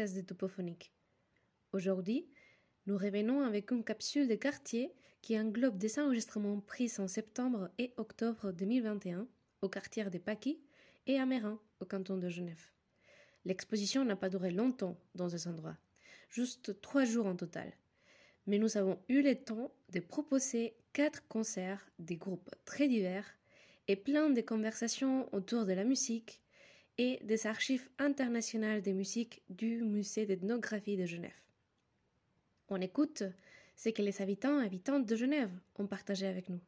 podcast 0.00 0.16
de. 0.16 0.74
Aujourd'hui, 1.74 2.26
nous 2.86 2.96
revenons 2.96 3.42
avec 3.42 3.70
une 3.70 3.84
capsule 3.84 4.28
de 4.28 4.34
quartier 4.34 4.94
qui 5.20 5.38
englobe 5.38 5.76
des 5.76 5.98
enregistrements 5.98 6.58
pris 6.60 6.90
en 6.96 7.06
septembre 7.06 7.68
et 7.76 7.92
octobre 7.98 8.50
2021 8.50 9.26
au 9.60 9.68
quartier 9.68 10.08
des 10.08 10.18
Paquis 10.18 10.58
et 11.06 11.18
à 11.18 11.26
Mérin, 11.26 11.60
au 11.80 11.84
canton 11.84 12.16
de 12.16 12.30
Genève. 12.30 12.70
L'exposition 13.44 14.02
n'a 14.06 14.16
pas 14.16 14.30
duré 14.30 14.50
longtemps 14.50 14.96
dans 15.14 15.28
ces 15.28 15.46
endroits, 15.46 15.76
juste 16.30 16.80
trois 16.80 17.04
jours 17.04 17.26
en 17.26 17.36
total. 17.36 17.70
Mais 18.46 18.56
nous 18.56 18.78
avons 18.78 18.98
eu 19.10 19.20
le 19.20 19.34
temps 19.34 19.70
de 19.90 20.00
proposer 20.00 20.76
quatre 20.94 21.28
concerts 21.28 21.86
des 21.98 22.16
groupes 22.16 22.48
très 22.64 22.88
divers 22.88 23.26
et 23.86 23.96
plein 23.96 24.30
de 24.30 24.40
conversations 24.40 25.28
autour 25.34 25.66
de 25.66 25.74
la 25.74 25.84
musique 25.84 26.40
et 26.98 27.18
des 27.22 27.46
archives 27.46 27.88
internationales 27.98 28.82
de 28.82 28.92
musique 28.92 29.42
du 29.48 29.82
Musée 29.82 30.26
d'ethnographie 30.26 30.96
de 30.96 31.06
Genève. 31.06 31.30
On 32.68 32.80
écoute 32.80 33.22
ce 33.76 33.88
que 33.88 34.02
les 34.02 34.20
habitants 34.20 34.60
et 34.60 34.66
habitantes 34.66 35.06
de 35.06 35.16
Genève 35.16 35.50
ont 35.78 35.86
partagé 35.86 36.26
avec 36.26 36.48
nous. 36.48 36.60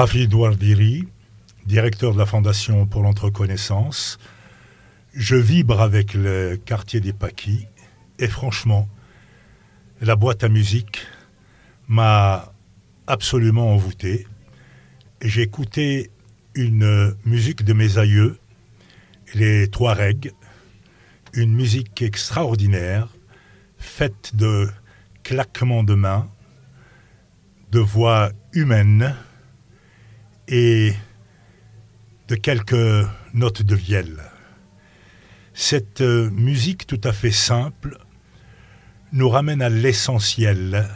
Hafid 0.00 0.32
Wardiri, 0.32 1.08
directeur 1.66 2.12
de 2.12 2.18
la 2.18 2.26
Fondation 2.26 2.86
pour 2.86 3.02
l'entreconnaissance. 3.02 4.20
Je 5.12 5.34
vibre 5.34 5.80
avec 5.80 6.14
le 6.14 6.56
quartier 6.56 7.00
des 7.00 7.12
Paquis 7.12 7.66
et 8.18 8.28
franchement, 8.28 8.88
la 10.00 10.16
boîte 10.16 10.44
à 10.44 10.48
musique 10.48 11.06
m'a 11.86 12.52
absolument 13.06 13.72
envoûté. 13.72 14.26
J'ai 15.22 15.42
écouté 15.42 16.10
une 16.54 17.14
musique 17.24 17.64
de 17.64 17.72
mes 17.72 17.98
aïeux, 17.98 18.38
les 19.34 19.68
Touaregs, 19.68 20.32
une 21.32 21.52
musique 21.54 22.02
extraordinaire, 22.02 23.08
faite 23.78 24.34
de 24.34 24.68
claquements 25.22 25.84
de 25.84 25.94
mains, 25.94 26.28
de 27.70 27.80
voix 27.80 28.30
humaines 28.52 29.14
et 30.48 30.92
de 32.28 32.34
quelques 32.34 33.06
notes 33.34 33.62
de 33.62 33.74
vielle. 33.74 34.22
Cette 35.54 36.00
musique 36.00 36.86
tout 36.86 37.00
à 37.04 37.12
fait 37.12 37.32
simple 37.32 37.98
nous 39.12 39.28
ramène 39.28 39.62
à 39.62 39.68
l'essentiel, 39.68 40.86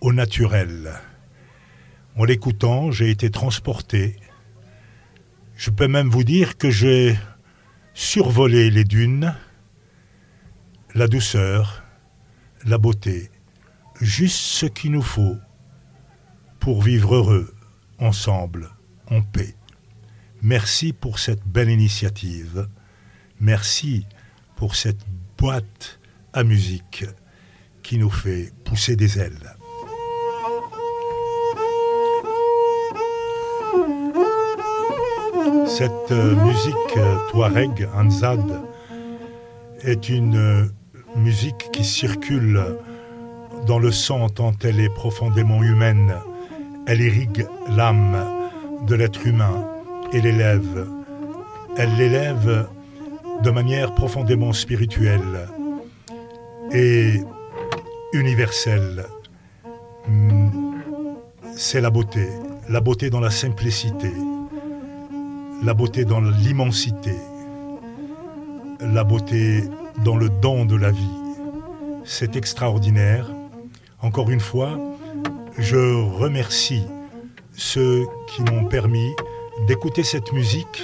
au 0.00 0.12
naturel. 0.12 0.92
En 2.16 2.24
l'écoutant, 2.24 2.90
j'ai 2.90 3.10
été 3.10 3.30
transporté. 3.30 4.16
Je 5.56 5.70
peux 5.70 5.88
même 5.88 6.08
vous 6.08 6.24
dire 6.24 6.56
que 6.56 6.70
j'ai 6.70 7.16
survolé 7.94 8.70
les 8.70 8.84
dunes, 8.84 9.34
la 10.94 11.06
douceur, 11.06 11.84
la 12.64 12.78
beauté, 12.78 13.30
juste 14.00 14.36
ce 14.36 14.66
qu'il 14.66 14.92
nous 14.92 15.02
faut 15.02 15.36
pour 16.58 16.82
vivre 16.82 17.14
heureux 17.14 17.54
ensemble, 17.98 18.70
en 19.08 19.22
paix. 19.22 19.54
Merci 20.42 20.92
pour 20.92 21.18
cette 21.18 21.46
belle 21.46 21.70
initiative. 21.70 22.68
Merci 23.38 24.06
pour 24.56 24.74
cette 24.74 25.04
boîte 25.38 26.00
à 26.32 26.42
musique 26.42 27.04
qui 27.82 27.98
nous 27.98 28.10
fait 28.10 28.52
pousser 28.64 28.96
des 28.96 29.18
ailes. 29.18 29.56
Cette 35.66 36.10
euh, 36.10 36.34
musique 36.44 36.74
euh, 36.96 37.16
Touareg, 37.30 37.88
Anzad, 37.96 38.60
est 39.82 40.08
une 40.08 40.36
euh, 40.36 40.64
musique 41.16 41.70
qui 41.72 41.84
circule 41.84 42.60
dans 43.66 43.78
le 43.78 43.92
sang 43.92 44.28
tant 44.28 44.52
elle 44.62 44.80
est 44.80 44.92
profondément 44.92 45.62
humaine. 45.62 46.14
Elle 46.86 47.00
irrigue 47.00 47.46
l'âme 47.76 48.16
de 48.86 48.94
l'être 48.94 49.26
humain 49.26 49.64
et 50.12 50.20
l'élève. 50.20 50.86
Elle 51.76 51.94
l'élève 51.96 52.68
de 53.42 53.50
manière 53.50 53.94
profondément 53.94 54.52
spirituelle 54.52 55.48
et 56.72 57.20
universelle. 58.12 59.06
C'est 61.56 61.80
la 61.80 61.90
beauté, 61.90 62.28
la 62.68 62.80
beauté 62.80 63.10
dans 63.10 63.20
la 63.20 63.30
simplicité, 63.30 64.12
la 65.62 65.74
beauté 65.74 66.04
dans 66.04 66.20
l'immensité, 66.20 67.14
la 68.80 69.04
beauté 69.04 69.64
dans 70.04 70.16
le 70.16 70.28
don 70.28 70.64
de 70.64 70.76
la 70.76 70.90
vie. 70.90 71.16
C'est 72.04 72.36
extraordinaire. 72.36 73.30
Encore 74.00 74.30
une 74.30 74.40
fois, 74.40 74.78
je 75.58 76.02
remercie 76.16 76.86
ceux 77.54 78.06
qui 78.28 78.42
m'ont 78.42 78.64
permis 78.64 79.10
d'écouter 79.66 80.02
cette 80.02 80.32
musique 80.32 80.82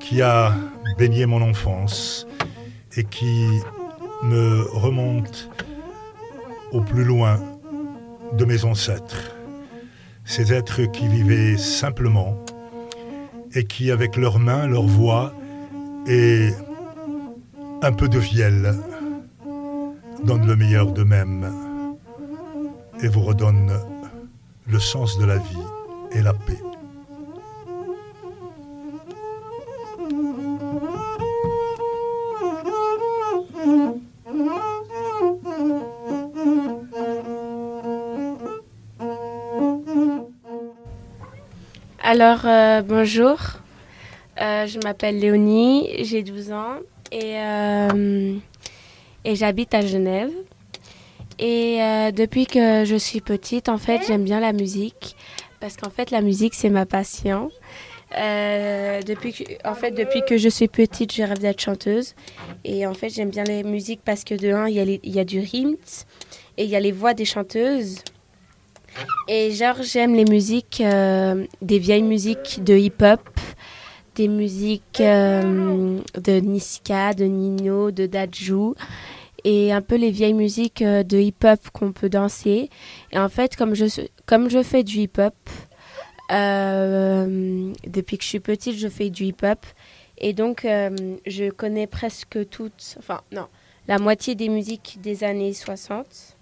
qui 0.00 0.22
a 0.22 0.52
baigné 0.98 1.26
mon 1.26 1.40
enfance 1.40 2.26
et 2.96 3.04
qui 3.04 3.46
me 4.24 4.66
remonte 4.72 5.48
au 6.72 6.80
plus 6.80 7.04
loin 7.04 7.40
de 8.36 8.44
mes 8.44 8.64
ancêtres. 8.64 9.34
Ces 10.24 10.52
êtres 10.52 10.82
qui 10.84 11.08
vivaient 11.08 11.56
simplement 11.56 12.36
et 13.54 13.64
qui, 13.64 13.90
avec 13.90 14.16
leurs 14.16 14.38
mains, 14.38 14.66
leur 14.66 14.86
voix 14.86 15.32
et 16.06 16.50
un 17.82 17.92
peu 17.92 18.08
de 18.08 18.18
vielle, 18.18 18.74
donnent 20.24 20.46
le 20.46 20.56
meilleur 20.56 20.92
d'eux-mêmes 20.92 21.50
et 23.02 23.08
vous 23.08 23.22
redonnent 23.22 23.78
le 24.66 24.78
sens 24.78 25.18
de 25.18 25.24
la 25.24 25.38
vie 25.38 25.66
et 26.12 26.22
la 26.22 26.34
paix. 26.34 26.60
Alors, 42.12 42.40
euh, 42.44 42.82
bonjour. 42.82 43.38
Euh, 44.40 44.66
je 44.66 44.80
m'appelle 44.82 45.20
Léonie, 45.20 45.90
j'ai 46.00 46.24
12 46.24 46.50
ans 46.50 46.74
et, 47.12 47.36
euh, 47.36 48.34
et 49.24 49.36
j'habite 49.36 49.72
à 49.74 49.80
Genève. 49.82 50.32
Et 51.38 51.78
depuis 52.12 52.46
que 52.46 52.84
je 52.84 52.96
suis 52.96 53.20
petite, 53.20 53.68
en 53.68 53.78
fait, 53.78 54.00
j'aime 54.08 54.24
bien 54.24 54.40
la 54.40 54.52
musique 54.52 55.14
parce 55.60 55.76
qu'en 55.76 55.90
fait, 55.90 56.10
la 56.10 56.20
musique, 56.20 56.54
c'est 56.54 56.68
ma 56.68 56.84
passion. 56.84 57.52
depuis 58.10 59.32
que, 59.32 59.68
en 59.68 59.74
fait, 59.74 59.92
depuis 59.92 60.22
que 60.28 60.36
je 60.36 60.48
suis 60.48 60.66
petite, 60.66 61.14
je 61.14 61.22
rêve 61.22 61.38
d'être 61.38 61.60
chanteuse. 61.60 62.16
Et 62.64 62.88
en 62.88 62.94
fait, 62.94 63.10
j'aime 63.10 63.30
bien 63.30 63.44
les 63.44 63.62
musiques 63.62 64.00
parce 64.04 64.24
que 64.24 64.34
de 64.34 64.52
un, 64.52 64.66
il 64.68 65.00
y, 65.04 65.10
y 65.12 65.20
a 65.20 65.24
du 65.24 65.38
rythme 65.38 65.76
et 66.56 66.64
il 66.64 66.70
y 66.70 66.74
a 66.74 66.80
les 66.80 66.90
voix 66.90 67.14
des 67.14 67.24
chanteuses. 67.24 68.02
Et 69.28 69.52
genre, 69.52 69.82
j'aime 69.82 70.14
les 70.14 70.24
musiques, 70.24 70.80
euh, 70.80 71.46
des 71.62 71.78
vieilles 71.78 72.02
musiques 72.02 72.62
de 72.64 72.74
hip-hop, 72.74 73.20
des 74.16 74.28
musiques 74.28 75.00
euh, 75.00 76.00
de 76.20 76.32
Niska, 76.40 77.14
de 77.14 77.24
Nino, 77.24 77.90
de 77.90 78.06
Dajou, 78.06 78.74
et 79.44 79.72
un 79.72 79.80
peu 79.80 79.96
les 79.96 80.10
vieilles 80.10 80.34
musiques 80.34 80.82
euh, 80.82 81.02
de 81.02 81.18
hip-hop 81.18 81.60
qu'on 81.72 81.92
peut 81.92 82.08
danser. 82.08 82.70
Et 83.12 83.18
en 83.18 83.28
fait, 83.28 83.56
comme 83.56 83.74
je, 83.74 83.84
comme 84.26 84.50
je 84.50 84.62
fais 84.62 84.82
du 84.82 84.98
hip-hop, 84.98 85.34
depuis 86.28 88.18
que 88.18 88.24
je 88.24 88.28
suis 88.28 88.40
petite, 88.40 88.76
je 88.76 88.88
fais 88.88 89.10
du 89.10 89.24
hip-hop. 89.24 89.64
Et 90.18 90.32
donc, 90.32 90.62
je 90.64 91.50
connais 91.50 91.86
presque 91.86 92.48
toutes, 92.50 92.96
enfin, 92.98 93.22
non, 93.32 93.46
la 93.88 93.98
moitié 93.98 94.34
des 94.34 94.48
musiques 94.48 94.98
des 95.00 95.24
années 95.24 95.54
60. 95.54 96.36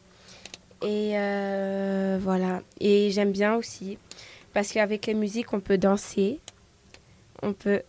Et 0.82 1.18
euh, 1.18 2.18
voilà. 2.20 2.62
Et 2.80 3.10
j'aime 3.10 3.32
bien 3.32 3.54
aussi 3.56 3.98
parce 4.52 4.72
qu'avec 4.72 5.06
les 5.06 5.14
musiques, 5.14 5.52
on 5.52 5.60
peut 5.60 5.78
danser. 5.78 6.40
On 7.42 7.52
peut. 7.52 7.82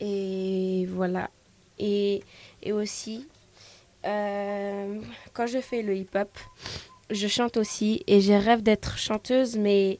Et 0.00 0.86
voilà. 0.90 1.30
Et, 1.78 2.22
et 2.62 2.72
aussi, 2.72 3.28
euh, 4.04 5.00
quand 5.32 5.46
je 5.46 5.60
fais 5.60 5.82
le 5.82 5.96
hip-hop, 5.96 6.28
je 7.10 7.28
chante 7.28 7.56
aussi 7.56 8.02
et 8.06 8.20
j'ai 8.20 8.38
rêve 8.38 8.62
d'être 8.62 8.98
chanteuse, 8.98 9.56
mais 9.56 9.98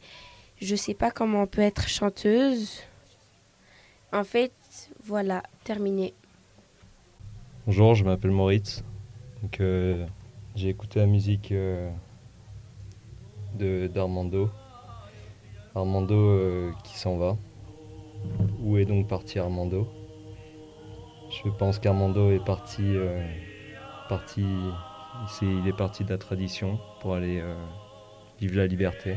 je 0.60 0.76
sais 0.76 0.94
pas 0.94 1.10
comment 1.10 1.42
on 1.42 1.46
peut 1.46 1.62
être 1.62 1.88
chanteuse. 1.88 2.80
En 4.12 4.24
fait, 4.24 4.52
voilà, 5.04 5.42
terminé. 5.64 6.14
Bonjour, 7.66 7.94
je 7.94 8.04
m'appelle 8.04 8.30
Moritz. 8.30 8.84
Donc, 9.42 9.60
euh, 9.60 10.06
j'ai 10.54 10.68
écouté 10.68 11.00
la 11.00 11.06
musique 11.06 11.52
d'Armando. 13.54 14.50
Armando 15.74 16.14
euh, 16.14 16.72
qui 16.84 16.96
s'en 16.96 17.16
va. 17.16 17.36
Où 18.60 18.78
est 18.78 18.84
donc 18.84 19.08
parti 19.08 19.38
Armando? 19.38 19.88
Je 21.30 21.48
pense 21.50 21.78
qu'Armando 21.78 22.30
est 22.30 22.44
parti, 22.44 22.82
euh, 22.84 23.26
parti 24.08 24.44
il, 25.42 25.66
est 25.66 25.76
parti 25.76 26.04
de 26.04 26.10
la 26.10 26.18
tradition 26.18 26.78
pour 27.00 27.14
aller 27.14 27.40
euh, 27.40 27.54
vivre 28.40 28.56
la 28.56 28.66
liberté. 28.66 29.16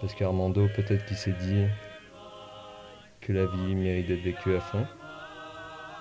Parce 0.00 0.14
qu'Armando, 0.14 0.68
peut-être 0.74 1.04
qu'il 1.04 1.16
s'est 1.16 1.34
dit 1.40 1.64
que 3.20 3.32
la 3.32 3.46
vie 3.46 3.74
mérite 3.74 4.08
d'être 4.08 4.22
vécue 4.22 4.56
à 4.56 4.60
fond, 4.60 4.84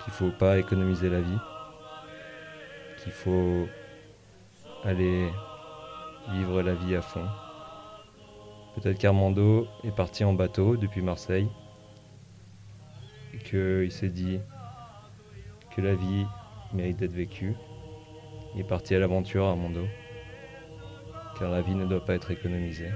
qu'il 0.03 0.13
faut 0.13 0.31
pas 0.31 0.57
économiser 0.57 1.09
la 1.09 1.21
vie, 1.21 1.37
qu'il 2.97 3.11
faut 3.11 3.67
aller 4.83 5.29
vivre 6.29 6.61
la 6.61 6.73
vie 6.73 6.95
à 6.95 7.01
fond. 7.01 7.25
Peut-être 8.75 8.97
qu'Armando 8.97 9.67
est 9.83 9.95
parti 9.95 10.23
en 10.23 10.33
bateau 10.33 10.77
depuis 10.77 11.01
Marseille 11.01 11.49
qu'il 13.43 13.91
s'est 13.91 14.09
dit 14.09 14.39
que 15.75 15.81
la 15.81 15.95
vie 15.95 16.25
mérite 16.73 16.97
d'être 16.97 17.13
vécue. 17.13 17.55
Il 18.53 18.61
est 18.61 18.65
parti 18.65 18.95
à 18.95 18.99
l'aventure, 18.99 19.45
Armando, 19.45 19.85
car 21.39 21.49
la 21.49 21.61
vie 21.61 21.75
ne 21.75 21.85
doit 21.85 22.03
pas 22.03 22.15
être 22.15 22.31
économisée. 22.31 22.91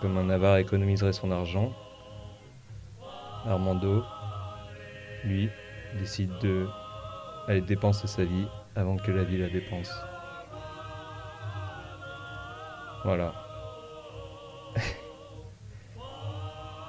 Comme 0.00 0.16
un 0.16 0.30
avare 0.30 0.56
économiserait 0.56 1.12
son 1.12 1.30
argent, 1.30 1.72
Armando, 3.46 4.04
lui, 5.24 5.50
décide 5.98 6.30
de 6.40 6.68
aller 7.48 7.60
dépenser 7.60 8.06
sa 8.06 8.24
vie 8.24 8.46
avant 8.76 8.96
que 8.96 9.10
la 9.10 9.24
vie 9.24 9.38
la 9.38 9.48
dépense. 9.48 9.92
Voilà. 13.04 13.32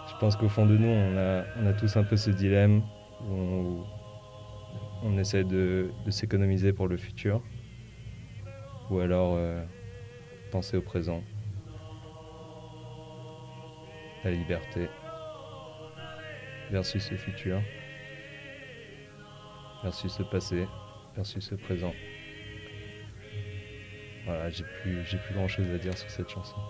Je 0.08 0.18
pense 0.20 0.36
qu'au 0.36 0.50
fond 0.50 0.66
de 0.66 0.78
nous, 0.78 0.88
on 0.88 1.18
a, 1.18 1.74
tous 1.74 1.98
un 1.98 2.04
peu 2.04 2.18
ce 2.18 2.30
dilemme 2.30 2.84
où 3.30 3.84
on, 5.04 5.18
essaie 5.18 5.44
de, 5.44 5.92
de 6.06 6.12
s'économiser 6.12 6.74
pour 6.74 6.88
le 6.88 6.98
futur 6.98 7.42
ou 8.92 9.00
alors 9.00 9.36
euh, 9.38 9.64
penser 10.52 10.76
au 10.76 10.82
présent, 10.82 11.24
la 14.24 14.32
liberté 14.32 14.90
versus 16.70 17.10
le 17.10 17.18
futur, 17.18 17.62
versus 19.82 20.20
le 20.20 20.26
passé, 20.26 20.68
versus 21.16 21.52
le 21.52 21.58
présent. 21.58 21.94
Voilà, 24.26 24.50
j'ai 24.50 24.64
plus, 24.64 25.04
plus 25.20 25.34
grand 25.34 25.48
chose 25.48 25.72
à 25.72 25.78
dire 25.80 25.98
sur 25.98 26.10
cette 26.10 26.30
chanson. 26.30 26.64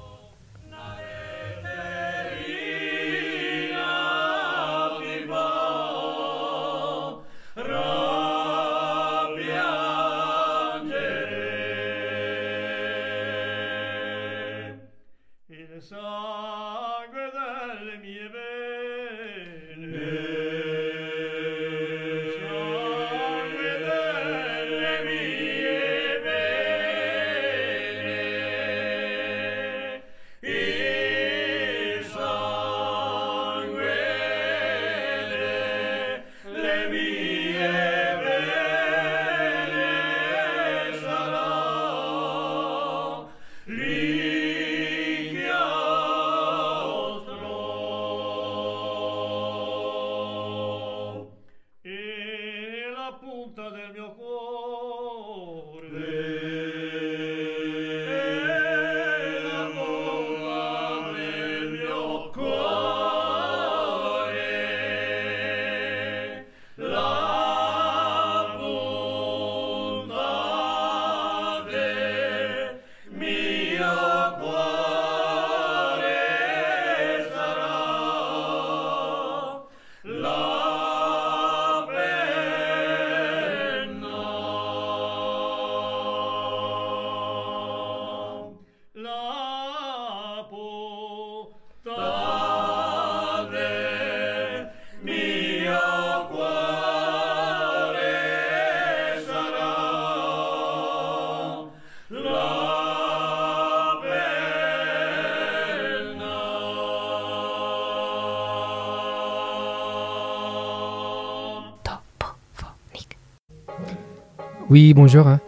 Oui, 114.72 114.94
bonjour. 114.94 115.28
hein. 115.28 115.42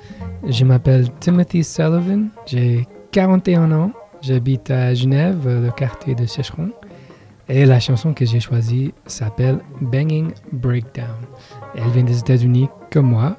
Je 0.46 0.65
m'appelle 0.65 1.08
Timothy 1.22 1.63
Sullivan. 1.63 2.27
J'ai 2.46 2.86
41 3.13 3.72
ans. 3.72 3.92
J'habite 4.22 4.70
à 4.70 4.94
Genève, 4.94 5.48
le 5.48 5.72
quartier 5.72 6.13
de 6.13 6.25
Sécheron. 6.25 6.72
Et 7.48 7.65
la 7.65 7.80
chanson 7.80 8.13
que 8.13 8.25
j'ai 8.25 8.42
choisie 8.42 8.94
s'appelle 9.06 9.60
Banging 9.80 10.32
Breakdown. 10.51 11.08
Elle 11.74 11.89
vient 11.92 12.03
des 12.03 12.20
États-Unis 12.20 12.68
comme 12.92 13.12
moi. 13.12 13.38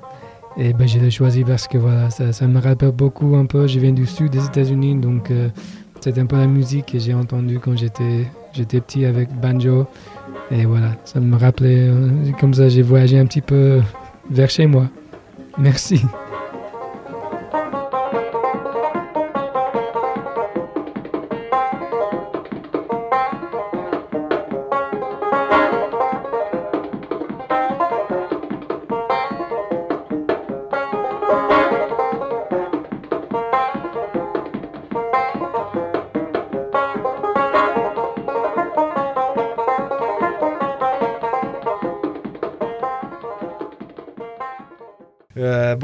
Et 0.57 0.73
ben, 0.73 0.89
je 0.89 0.99
l'ai 0.99 1.11
choisie 1.11 1.45
parce 1.45 1.69
que 1.69 1.77
voilà, 1.77 2.09
ça, 2.09 2.33
ça 2.33 2.47
me 2.47 2.61
rappelle 2.61 2.93
beaucoup 2.93 3.37
un 3.37 3.45
peu. 3.45 3.67
Je 3.67 3.79
viens 3.79 3.93
du 3.93 4.07
sud 4.07 4.31
des 4.31 4.47
États-Unis, 4.47 4.95
donc 4.95 5.31
euh, 5.31 5.51
c'est 6.01 6.17
un 6.19 6.25
peu 6.25 6.37
la 6.37 6.47
musique 6.47 6.93
que 6.93 6.99
j'ai 6.99 7.13
entendue 7.13 7.59
quand 7.59 7.77
j'étais 7.77 8.25
j'étais 8.55 8.81
petit 8.81 9.05
avec 9.05 9.29
banjo. 9.39 9.87
Et 10.51 10.65
voilà, 10.65 10.93
ça 11.05 11.21
me 11.21 11.37
rappelait, 11.37 11.89
euh, 11.91 12.09
comme 12.41 12.55
ça 12.55 12.71
j'ai 12.71 12.81
voyagé 12.81 13.19
un 13.19 13.27
petit 13.27 13.43
peu 13.43 13.83
vers 14.31 14.49
chez 14.49 14.67
moi. 14.67 14.87
Merci. 15.59 16.05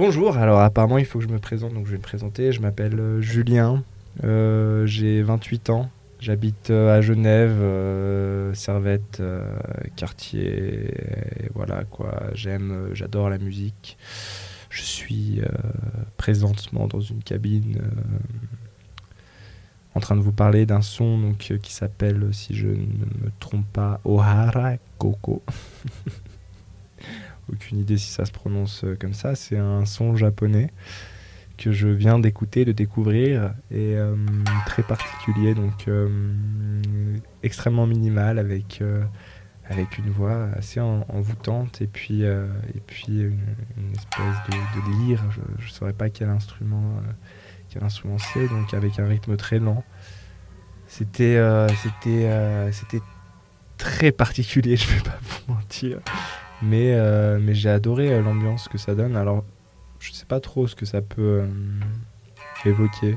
Bonjour, 0.01 0.39
alors 0.39 0.61
apparemment 0.61 0.97
il 0.97 1.05
faut 1.05 1.19
que 1.19 1.27
je 1.27 1.31
me 1.31 1.39
présente, 1.39 1.75
donc 1.75 1.85
je 1.85 1.91
vais 1.91 1.99
me 1.99 2.03
présenter. 2.03 2.53
Je 2.53 2.63
m'appelle 2.63 2.99
euh, 2.99 3.21
Julien, 3.21 3.85
euh, 4.25 4.87
j'ai 4.87 5.23
28 5.23 5.69
ans, 5.69 5.91
j'habite 6.21 6.71
euh, 6.71 6.97
à 6.97 7.03
Genève, 7.03 8.55
Servette, 8.55 9.23
quartier, 9.97 10.95
voilà 11.55 11.85
quoi. 11.85 12.15
J'aime, 12.33 12.89
j'adore 12.95 13.29
la 13.29 13.37
musique. 13.37 13.99
Je 14.71 14.81
suis 14.81 15.43
présentement 16.17 16.87
dans 16.87 17.01
une 17.01 17.23
cabine 17.23 17.83
en 19.95 20.01
train 20.01 20.17
de 20.17 20.23
vous 20.23 20.33
parler 20.33 20.65
d'un 20.65 20.81
son 20.81 21.19
donc, 21.19 21.53
qui 21.61 21.73
s'appelle, 21.75 22.27
si 22.33 22.55
je 22.55 22.69
ne 22.69 22.73
me 22.73 23.31
trompe 23.39 23.67
pas, 23.71 24.01
Ohara 24.07 24.77
Koko. 24.97 25.43
Aucune 27.53 27.79
idée 27.79 27.99
si 27.99 28.11
ça 28.11 28.25
se 28.25 28.33
prononce 28.33 28.85
euh, 28.85 28.97
comme 28.99 29.15
ça. 29.15 29.35
C'est 29.35 29.57
un 29.59 29.85
son 29.85 30.17
japonais 30.17 30.71
que 31.59 31.73
je 31.73 31.89
viens 31.89 32.19
d'écouter, 32.19 32.65
de 32.65 32.73
découvrir, 32.73 33.53
et 33.71 33.95
euh, 33.97 34.15
très 34.67 34.83
particulier, 34.83 35.55
donc 35.55 35.89
euh, 35.89 36.09
extrêmement 37.43 37.87
minimal, 37.87 38.39
avec, 38.39 38.83
avec 39.69 39.99
une 39.99 40.09
voix 40.09 40.49
assez 40.57 40.81
en- 40.81 41.05
envoûtante, 41.11 41.83
et 41.83 41.87
puis, 41.87 42.23
et 42.23 42.81
puis 42.87 43.21
une, 43.21 43.93
espèce 43.93 44.37
de, 44.49 44.53
de 44.81 45.07
lyre, 45.07 45.23
je 45.59 45.65
ne 45.67 45.69
saurais 45.71 45.93
pas 45.93 46.09
quel 46.09 46.31
instrument, 46.31 46.95
quel 47.69 47.85
instrument 47.85 48.17
c'est, 48.17 48.49
donc 48.49 48.73
avec 48.73 48.99
un 48.99 49.07
rythme 49.07 49.37
très 49.37 49.59
lent. 49.59 49.85
C'était 50.87 51.39
c'était 51.83 52.71
c'était 52.73 53.03
très 53.77 54.13
particulier, 54.13 54.77
je 54.79 54.89
vais 54.95 55.03
pas 55.03 55.19
vous 55.23 55.53
mentir, 55.55 55.99
mais, 56.63 56.95
euh, 56.95 57.39
mais 57.41 57.55
j'ai 57.55 57.71
adoré 57.71 58.13
euh, 58.13 58.23
l'ambiance 58.23 58.69
que 58.69 58.79
ça 58.79 58.95
donne. 58.95 59.17
Alors, 59.17 59.45
je 59.99 60.13
sais 60.13 60.27
pas 60.27 60.41
trop 60.41 60.67
ce 60.67 60.75
que 60.75 60.87
ça 60.87 61.03
peut 61.03 61.43
euh, 61.43 61.47
évoquer. 62.65 63.17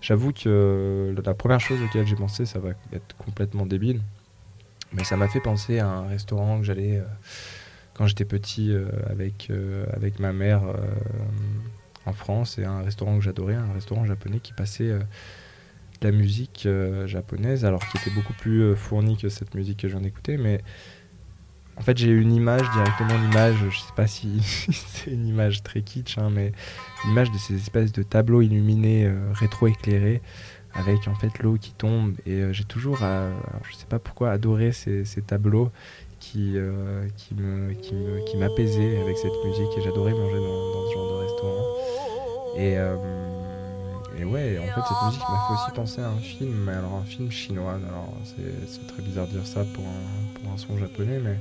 J'avoue 0.00 0.32
que 0.32 1.14
la 1.24 1.34
première 1.34 1.60
chose 1.60 1.80
auquel 1.82 2.06
j'ai 2.06 2.16
pensé, 2.16 2.46
ça 2.46 2.58
va 2.58 2.70
être 2.92 3.16
complètement 3.16 3.66
débile, 3.66 4.00
mais 4.92 5.04
ça 5.04 5.16
m'a 5.16 5.28
fait 5.28 5.40
penser 5.40 5.78
à 5.78 5.88
un 5.88 6.08
restaurant 6.08 6.58
que 6.58 6.64
j'allais 6.64 7.02
quand 7.94 8.06
j'étais 8.06 8.24
petit 8.24 8.74
avec, 9.08 9.50
avec 9.92 10.18
ma 10.18 10.32
mère 10.32 10.62
en 12.04 12.12
France, 12.12 12.58
et 12.58 12.64
un 12.64 12.82
restaurant 12.82 13.16
que 13.16 13.22
j'adorais, 13.22 13.54
un 13.54 13.72
restaurant 13.72 14.04
japonais 14.04 14.40
qui 14.40 14.52
passait 14.52 14.88
de 14.90 15.04
la 16.02 16.10
musique 16.10 16.68
japonaise, 17.06 17.64
alors 17.64 17.86
qui 17.88 17.98
était 17.98 18.10
beaucoup 18.10 18.34
plus 18.34 18.74
fournie 18.74 19.16
que 19.16 19.28
cette 19.28 19.54
musique 19.54 19.78
que 19.78 19.88
je 19.88 19.92
viens 19.92 20.02
d'écouter, 20.02 20.36
mais 20.36 20.62
en 21.76 21.80
fait, 21.82 21.96
j'ai 21.96 22.10
une 22.10 22.32
image, 22.32 22.70
directement 22.72 23.18
l'image, 23.18 23.56
je 23.70 23.78
sais 23.78 23.92
pas 23.96 24.06
si 24.06 24.40
c'est 24.42 25.10
une 25.10 25.26
image 25.26 25.62
très 25.62 25.82
kitsch, 25.82 26.18
hein, 26.18 26.30
mais 26.30 26.52
l'image 27.04 27.30
de 27.30 27.38
ces 27.38 27.54
espèces 27.54 27.92
de 27.92 28.02
tableaux 28.02 28.42
illuminés, 28.42 29.06
euh, 29.06 29.32
rétro-éclairés, 29.32 30.20
avec 30.74 31.08
en 31.08 31.14
fait 31.14 31.38
l'eau 31.42 31.56
qui 31.60 31.72
tombe. 31.72 32.14
Et 32.26 32.34
euh, 32.34 32.52
j'ai 32.52 32.64
toujours, 32.64 32.98
euh, 33.02 33.30
alors, 33.30 33.62
je 33.70 33.76
sais 33.76 33.86
pas 33.86 33.98
pourquoi, 33.98 34.30
adoré 34.30 34.72
ces, 34.72 35.04
tableaux 35.26 35.70
qui, 36.20 36.52
euh, 36.56 37.06
qui 37.16 37.34
me, 37.34 37.72
qui 37.74 37.94
me, 37.94 38.24
qui 38.24 38.36
m'apaisaient 38.36 39.00
avec 39.00 39.16
cette 39.18 39.44
musique. 39.44 39.68
Et 39.78 39.82
j'adorais 39.82 40.12
manger 40.12 40.36
dans, 40.36 40.88
ce 40.88 40.94
genre 40.94 41.12
de 41.12 41.24
restaurant. 41.24 41.66
Euh, 42.58 43.21
et 44.22 44.24
ouais, 44.24 44.58
en 44.58 44.66
fait, 44.66 44.80
cette 44.88 45.02
musique 45.06 45.28
m'a 45.28 45.46
fait 45.48 45.54
aussi 45.54 45.70
penser 45.74 46.00
à 46.00 46.08
un 46.08 46.18
film, 46.18 46.68
alors 46.68 46.94
un 46.94 47.04
film 47.04 47.30
chinois. 47.30 47.74
Alors 47.88 48.14
c'est, 48.24 48.86
très 48.86 49.02
bizarre 49.02 49.26
de 49.26 49.32
dire 49.32 49.46
ça 49.46 49.64
pour 49.64 49.84
un, 49.84 50.38
pour 50.38 50.52
un 50.52 50.56
son 50.56 50.78
japonais, 50.78 51.18
mais, 51.18 51.38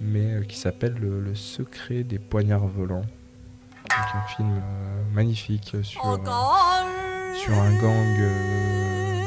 mais 0.00 0.34
euh, 0.34 0.42
qui 0.44 0.58
s'appelle 0.58 0.94
le, 0.94 1.34
secret 1.34 2.02
des 2.02 2.18
poignards 2.18 2.66
volants. 2.66 3.04
Donc 3.04 4.14
un 4.14 4.28
film 4.36 4.50
euh, 4.50 5.02
magnifique 5.14 5.74
sur, 5.82 6.06
euh, 6.06 6.16
sur 7.34 7.54
un 7.54 7.72
gang 7.80 8.18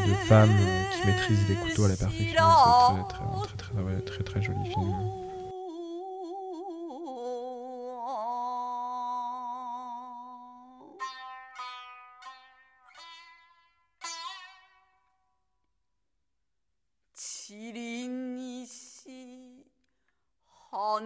de 0.08 0.14
femmes 0.28 0.56
qui 0.92 1.08
maîtrisent 1.08 1.50
les 1.50 1.56
couteaux 1.56 1.86
à 1.86 1.90
la 1.90 1.96
perfection. 1.96 2.28
C'est 2.28 3.16
très 3.16 3.24
très, 3.24 3.58
très, 3.58 4.02
très, 4.02 4.02
très, 4.02 4.24
très 4.24 4.42
joli 4.42 4.66
film. 4.66 4.94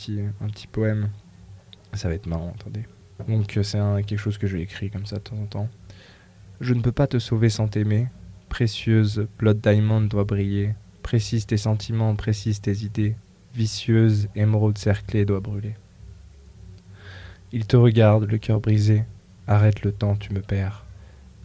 petit, 0.00 0.21
un 0.40 0.47
petit 0.49 0.66
poème. 0.66 1.11
Ça 1.92 2.09
va 2.09 2.14
être 2.14 2.26
marrant, 2.26 2.54
attendez. 2.59 2.85
Donc 3.28 3.57
euh, 3.57 3.62
c'est 3.62 3.78
quelque 4.07 4.19
chose 4.19 4.38
que 4.38 4.47
je 4.47 4.57
écrit 4.57 4.90
comme 4.90 5.07
ça 5.07 5.16
de 5.16 5.23
temps 5.23 5.37
en 5.37 5.47
temps. 5.47 5.69
Je 6.61 6.75
ne 6.75 6.80
peux 6.80 6.92
pas 6.92 7.07
te 7.07 7.19
sauver 7.19 7.50
sans 7.50 7.69
t'aimer. 7.69 8.09
Précieuse, 8.49 9.26
Blood 9.38 9.61
Diamond 9.61 10.02
doit 10.02 10.25
briller. 10.25 10.75
Précise 11.02 11.47
tes 11.47 11.57
sentiments, 11.57 12.14
précise 12.16 12.61
tes 12.61 12.85
idées. 12.85 13.16
Vicieuse, 13.54 14.28
émeraude 14.35 14.78
cerclée 14.78 15.25
doit 15.25 15.40
brûler. 15.40 15.75
Il 17.52 17.66
te 17.66 17.76
regarde, 17.76 18.25
le 18.25 18.38
cœur 18.38 18.61
brisé. 18.61 19.04
Arrête 19.47 19.83
le 19.83 19.92
temps, 19.92 20.16
tu 20.16 20.33
me 20.33 20.40
perds. 20.40 20.85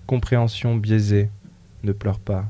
Compréhension 0.06 0.76
biaisée. 0.76 1.30
Ne 1.84 1.94
pleure 1.94 2.20
pas. 2.20 2.46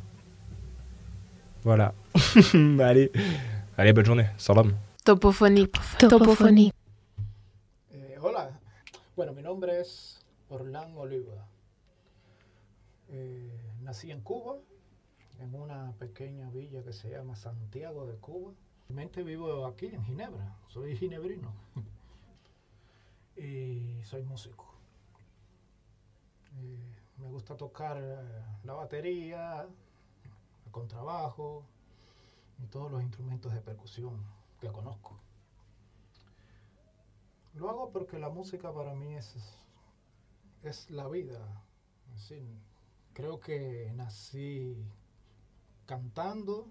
Voilà. 1.63 1.93
Allez. 2.79 3.12
Allez, 3.77 3.93
bonne 3.93 4.05
journée. 4.05 4.27
Salam. 4.38 4.74
Topophonie. 5.05 5.69
Topophonie. 6.00 6.74
Eh, 7.91 8.17
hola, 8.19 8.59
bueno, 9.15 9.33
mi 9.33 9.43
nombre 9.43 9.79
es 9.79 10.25
Orlán 10.50 10.97
Oliva. 10.97 11.45
Eh, 13.09 13.55
nací 13.83 14.09
en 14.09 14.21
Cuba, 14.21 14.55
en 15.41 15.53
una 15.53 15.91
pequeña 16.00 16.50
villa 16.50 16.81
que 16.81 16.91
se 16.91 17.12
llama 17.12 17.35
Santiago 17.35 18.07
de 18.07 18.15
Cuba. 18.15 18.53
Realmente 18.89 19.21
vivo 19.21 19.67
aquí 19.67 19.85
en 19.93 20.03
Ginebra, 20.05 20.57
soy 20.69 20.97
ginebrino 20.97 21.53
y 23.38 24.01
soy 24.05 24.24
músico. 24.24 24.74
Eh, 26.57 26.95
me 27.19 27.27
gusta 27.27 27.55
tocar 27.55 28.01
la 28.63 28.74
batería, 28.74 29.67
el 30.65 30.71
contrabajo 30.71 31.63
y 32.57 32.65
todos 32.65 32.91
los 32.91 33.03
instrumentos 33.03 33.53
de 33.53 33.62
percusión 33.62 34.33
conozco. 34.72 35.19
Lo 37.53 37.69
hago 37.69 37.91
porque 37.91 38.19
la 38.19 38.29
música 38.29 38.74
para 38.74 38.93
mí 38.95 39.15
es, 39.15 39.36
es 40.63 40.89
la 40.89 41.07
vida. 41.07 41.63
Creo 43.13 43.39
que 43.39 43.91
nací 43.95 44.75
cantando, 45.86 46.67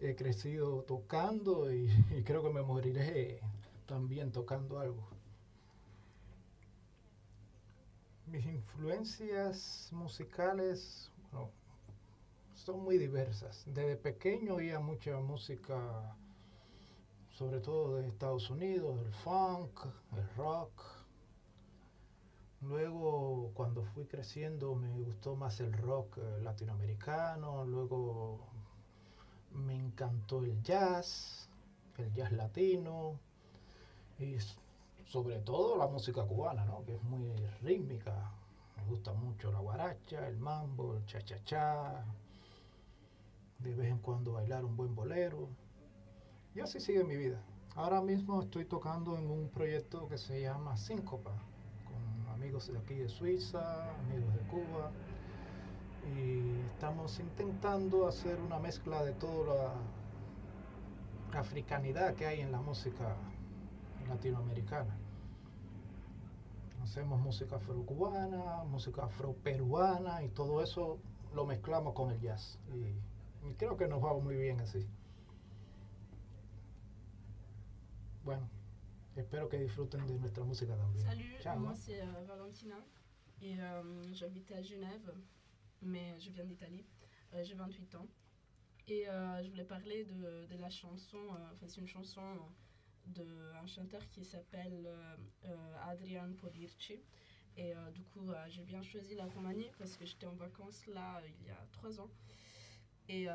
he 0.00 0.14
crecido 0.14 0.82
tocando 0.82 1.72
y, 1.72 1.88
creo 2.24 2.42
que 2.42 2.50
me 2.50 2.62
moriré 2.62 3.40
también 3.86 4.32
tocando 4.32 4.78
algo. 4.78 5.06
Mis 8.26 8.46
influencias 8.46 9.90
musicales 9.92 11.10
son 12.54 12.82
muy 12.82 12.96
diversas. 12.96 13.64
Desde 13.66 13.96
pequeño 13.96 14.54
oía 14.54 14.80
mucha 14.80 15.18
música 15.18 16.16
sobre 17.34 17.58
todo 17.58 17.96
de 17.96 18.06
Estados 18.06 18.48
Unidos, 18.48 18.96
el 19.04 19.12
funk, 19.12 19.86
el 20.16 20.28
rock. 20.36 20.70
Luego, 22.60 23.50
cuando 23.54 23.84
fui 23.86 24.04
creciendo, 24.06 24.74
me 24.76 24.88
gustó 24.88 25.34
más 25.34 25.58
el 25.60 25.72
rock 25.72 26.18
eh, 26.18 26.40
latinoamericano. 26.42 27.64
Luego 27.64 28.38
me 29.52 29.74
encantó 29.74 30.44
el 30.44 30.62
jazz, 30.62 31.48
el 31.98 32.12
jazz 32.14 32.32
latino. 32.32 33.18
y 34.20 34.36
sobre 35.06 35.40
todo 35.40 35.76
la 35.76 35.88
música 35.88 36.22
cubana, 36.24 36.64
¿no? 36.64 36.84
que 36.84 36.94
es 36.94 37.02
muy 37.02 37.32
rítmica. 37.62 38.32
Me 38.76 38.84
gusta 38.84 39.12
mucho 39.12 39.50
la 39.50 39.58
guaracha, 39.58 40.28
el 40.28 40.36
mambo, 40.38 40.96
el 40.96 41.04
cha-cha-cha. 41.06 42.04
De 43.58 43.74
vez 43.74 43.90
en 43.90 43.98
cuando 43.98 44.34
bailar 44.34 44.64
un 44.64 44.76
buen 44.76 44.94
bolero. 44.94 45.48
Y 46.54 46.60
así 46.60 46.78
sigue 46.78 47.02
mi 47.02 47.16
vida. 47.16 47.42
Ahora 47.74 48.00
mismo 48.00 48.40
estoy 48.40 48.64
tocando 48.64 49.18
en 49.18 49.28
un 49.28 49.48
proyecto 49.48 50.08
que 50.08 50.16
se 50.16 50.40
llama 50.40 50.76
Síncopa, 50.76 51.32
con 51.84 52.32
amigos 52.32 52.72
de 52.72 52.78
aquí 52.78 52.94
de 52.94 53.08
Suiza, 53.08 53.90
amigos 53.98 54.32
de 54.34 54.40
Cuba. 54.42 54.92
Y 56.16 56.60
estamos 56.66 57.18
intentando 57.18 58.06
hacer 58.06 58.38
una 58.40 58.60
mezcla 58.60 59.02
de 59.02 59.12
toda 59.14 59.74
la 61.32 61.40
africanidad 61.40 62.14
que 62.14 62.26
hay 62.26 62.40
en 62.40 62.52
la 62.52 62.60
música 62.60 63.16
latinoamericana. 64.08 64.96
Hacemos 66.84 67.20
música 67.20 67.56
afrocubana, 67.56 68.62
música 68.62 69.06
afroperuana 69.06 70.22
y 70.22 70.28
todo 70.28 70.62
eso 70.62 71.00
lo 71.34 71.46
mezclamos 71.46 71.94
con 71.94 72.12
el 72.12 72.20
jazz. 72.20 72.60
Y, 72.72 73.48
y 73.48 73.54
creo 73.54 73.76
que 73.76 73.88
nos 73.88 74.04
va 74.04 74.14
muy 74.14 74.36
bien 74.36 74.60
así. 74.60 74.86
Bueno, 78.24 78.48
espero 79.16 79.48
que 79.48 79.58
disfruten 79.58 80.06
de 80.06 80.18
nuestra 80.18 80.44
música 80.44 80.74
también. 80.76 81.04
Salut, 81.04 81.40
Ciao. 81.42 81.58
moi 81.58 81.74
c'est 81.74 82.00
euh, 82.00 82.24
Valentina 82.26 82.76
et 83.42 83.60
euh, 83.60 84.02
j'habite 84.14 84.50
à 84.52 84.62
Genève, 84.62 85.12
mais 85.82 86.18
je 86.18 86.30
viens 86.30 86.44
d'Italie. 86.44 86.84
Euh, 87.34 87.42
J'ai 87.44 87.54
28 87.54 87.94
ans 87.96 88.08
et 88.88 89.04
je 89.42 89.48
voulais 89.50 89.64
parler 89.64 90.04
de, 90.04 90.46
de 90.46 90.56
la 90.58 90.68
chanson, 90.70 91.18
enfin 91.52 91.66
c'est 91.66 91.80
une 91.80 91.86
chanson 91.88 92.20
d'un 93.06 93.66
chanteur 93.66 94.06
qui 94.10 94.24
s'appelle 94.24 94.86
Adrian 95.88 96.32
Polirci. 96.34 97.00
Et 97.56 97.72
du 97.94 98.02
coup, 98.04 98.30
j'ai 98.48 98.62
bien 98.62 98.82
choisi 98.82 99.14
la 99.14 99.24
Roumanie 99.24 99.70
parce 99.78 99.96
que 99.96 100.04
j'étais 100.04 100.26
en 100.26 100.34
vacances 100.34 100.86
là 100.86 101.22
il 101.26 101.46
y 101.46 101.50
a 101.50 101.66
trois 101.72 101.98
ans. 101.98 102.10
Et 103.08 103.26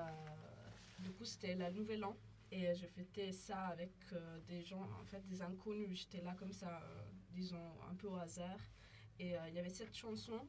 du 0.99 1.09
coup, 1.13 1.25
c'était 1.25 1.55
la 1.55 1.71
Nouvelle 1.71 2.03
An. 2.05 2.15
Et 2.51 2.73
je 2.73 2.85
fêtais 2.87 3.31
ça 3.31 3.67
avec 3.67 3.91
euh, 4.13 4.39
des 4.47 4.63
gens, 4.63 4.81
en 4.99 5.05
fait, 5.05 5.25
des 5.27 5.41
inconnus. 5.41 5.99
J'étais 5.99 6.23
là 6.23 6.35
comme 6.37 6.51
ça, 6.51 6.81
euh, 6.83 7.01
disons, 7.31 7.63
un 7.89 7.93
peu 7.95 8.07
au 8.07 8.15
hasard. 8.15 8.59
Et 9.19 9.37
euh, 9.37 9.41
il 9.49 9.53
y 9.53 9.59
avait 9.59 9.69
cette 9.69 9.95
chanson 9.95 10.39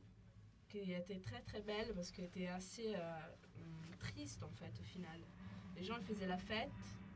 qui 0.68 0.92
était 0.92 1.18
très 1.18 1.40
très 1.40 1.60
belle 1.60 1.92
parce 1.94 2.10
qu'elle 2.10 2.26
était 2.26 2.46
assez 2.46 2.94
hum, 2.94 3.96
triste 3.98 4.42
en 4.44 4.50
fait 4.50 4.72
au 4.80 4.84
final. 4.84 5.18
Les 5.76 5.82
gens 5.82 6.00
faisaient 6.02 6.28
la 6.28 6.38
fête, 6.38 6.70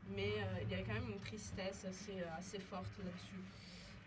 mais 0.09 0.33
il 0.61 0.69
y 0.69 0.73
avait 0.73 0.83
quand 0.83 0.93
même 0.93 1.09
une 1.09 1.19
tristesse 1.19 1.85
assez, 1.85 2.21
assez 2.37 2.59
forte 2.59 2.91
là-dessus. 2.97 3.43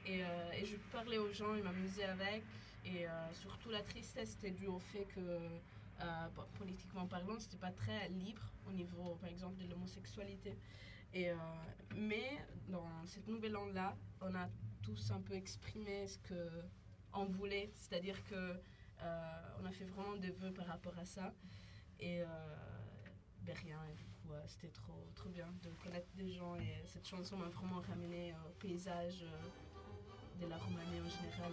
Et, 0.04 0.20
et 0.60 0.66
je 0.66 0.76
parlais 0.92 1.16
aux 1.16 1.32
gens, 1.32 1.54
ils 1.54 1.62
m'amusaient 1.62 2.04
avec. 2.04 2.42
Et 2.84 3.06
surtout 3.32 3.70
la 3.70 3.80
tristesse 3.80 4.34
était 4.34 4.50
due 4.50 4.66
au 4.66 4.78
fait 4.78 5.06
que, 5.14 5.20
euh, 6.00 6.28
po- 6.34 6.46
politiquement 6.58 7.06
parlant, 7.06 7.38
c'était 7.38 7.56
pas 7.56 7.72
très 7.72 8.08
libre 8.08 8.42
au 8.66 8.72
niveau, 8.72 9.16
par 9.16 9.28
exemple, 9.28 9.56
de 9.58 9.66
l'homosexualité. 9.68 10.56
Et, 11.12 11.30
euh, 11.30 11.34
mais 11.96 12.44
dans 12.68 12.88
cette 13.06 13.26
nouvelle 13.28 13.56
an-là, 13.56 13.96
on 14.20 14.34
a 14.34 14.48
tous 14.82 15.10
un 15.10 15.20
peu 15.20 15.34
exprimé 15.34 16.06
ce 16.06 16.18
que 16.18 16.50
on 17.14 17.24
voulait, 17.24 17.70
c'est-à-dire 17.74 18.22
que 18.24 18.34
euh, 19.02 19.56
on 19.60 19.64
a 19.64 19.70
fait 19.72 19.84
vraiment 19.84 20.16
des 20.16 20.30
vœux 20.30 20.52
par 20.52 20.66
rapport 20.66 20.96
à 20.98 21.04
ça. 21.04 21.34
Et 22.00 22.22
euh, 22.22 22.26
ben 23.42 23.56
rien, 23.56 23.80
du 23.96 24.04
coup, 24.04 24.32
c'était 24.46 24.68
trop, 24.70 25.06
trop 25.14 25.30
bien 25.30 25.48
de 25.62 25.70
connaître 25.82 26.08
des 26.14 26.30
gens. 26.30 26.56
Et 26.56 26.82
cette 26.84 27.06
chanson 27.06 27.36
m'a 27.38 27.48
vraiment 27.48 27.80
ramené 27.80 28.34
au 28.46 28.50
paysage 28.58 29.24
de 30.34 30.46
la 30.46 30.58
Roumanie 30.58 31.00
en 31.00 31.08
général. 31.08 31.52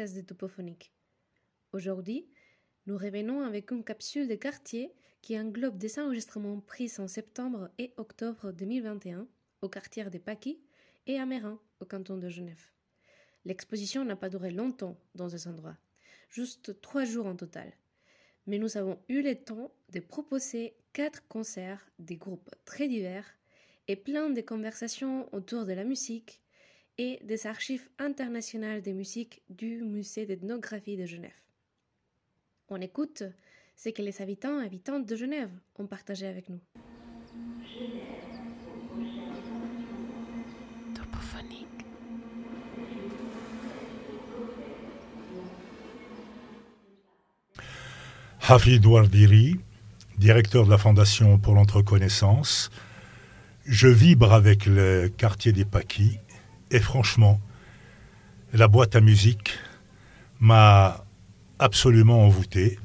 podcast 0.00 0.16
de. 0.16 0.74
Aujourd'hui, 1.74 2.26
nous 2.86 2.96
revenons 2.96 3.42
avec 3.42 3.70
une 3.70 3.84
capsule 3.84 4.28
de 4.28 4.34
quartier 4.34 4.94
qui 5.20 5.38
englobe 5.38 5.76
des 5.76 5.98
enregistrements 5.98 6.58
pris 6.60 6.90
en 6.96 7.06
septembre 7.06 7.68
et 7.76 7.92
octobre 7.98 8.50
2021 8.50 9.26
au 9.60 9.68
quartier 9.68 10.08
des 10.08 10.18
Paquis 10.18 10.58
et 11.06 11.18
à 11.18 11.26
Mérin, 11.26 11.60
au 11.80 11.84
canton 11.84 12.16
de 12.16 12.30
Genève. 12.30 12.70
L'exposition 13.44 14.02
n'a 14.02 14.16
pas 14.16 14.30
duré 14.30 14.50
longtemps 14.50 14.96
dans 15.14 15.28
ces 15.28 15.46
endroits, 15.46 15.76
juste 16.30 16.80
trois 16.80 17.04
jours 17.04 17.26
en 17.26 17.36
total. 17.36 17.70
Mais 18.46 18.56
nous 18.56 18.78
avons 18.78 18.98
eu 19.10 19.20
le 19.20 19.34
temps 19.34 19.70
de 19.90 20.00
proposer 20.00 20.76
quatre 20.94 21.28
concerts 21.28 21.86
des 21.98 22.16
groupes 22.16 22.48
très 22.64 22.88
divers 22.88 23.26
et 23.86 23.96
plein 23.96 24.30
de 24.30 24.40
conversations 24.40 25.28
autour 25.34 25.66
de 25.66 25.74
la 25.74 25.84
musique 25.84 26.40
et 26.98 27.18
des 27.24 27.46
archives 27.46 27.88
internationales 27.98 28.82
de 28.82 28.92
musique 28.92 29.42
du 29.48 29.82
musée 29.82 30.26
d'ethnographie 30.26 30.96
de 30.96 31.06
Genève. 31.06 31.30
On 32.68 32.80
écoute 32.80 33.24
ce 33.76 33.88
que 33.88 34.02
les 34.02 34.20
habitants 34.20 34.60
et 34.60 34.66
habitantes 34.66 35.06
de 35.06 35.16
Genève 35.16 35.50
ont 35.78 35.86
partagé 35.86 36.26
avec 36.26 36.48
nous. 36.48 36.60
Topophonique. 40.94 41.66
Hafid 48.42 48.84
Wardiri, 48.84 49.56
directeur 50.18 50.66
de 50.66 50.70
la 50.70 50.78
Fondation 50.78 51.38
pour 51.38 51.54
l'entreconnaissance. 51.54 52.70
Je 53.64 53.88
vibre 53.88 54.32
avec 54.32 54.66
le 54.66 55.08
quartier 55.08 55.52
des 55.52 55.64
Paquis 55.64 56.18
et 56.70 56.80
franchement, 56.80 57.40
la 58.52 58.68
boîte 58.68 58.96
à 58.96 59.00
musique 59.00 59.58
m'a 60.40 61.04
absolument 61.58 62.24
envoûté. 62.24 62.78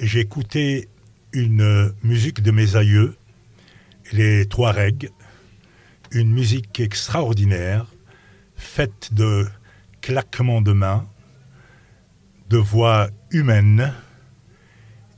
J'ai 0.00 0.20
écouté 0.20 0.88
une 1.32 1.92
musique 2.02 2.42
de 2.42 2.50
mes 2.50 2.76
aïeux, 2.76 3.16
les 4.12 4.46
Touaregs, 4.46 5.10
une 6.10 6.30
musique 6.30 6.80
extraordinaire, 6.80 7.86
faite 8.56 9.12
de 9.12 9.46
claquements 10.00 10.62
de 10.62 10.72
mains, 10.72 11.08
de 12.48 12.58
voix 12.58 13.08
humaines, 13.30 13.92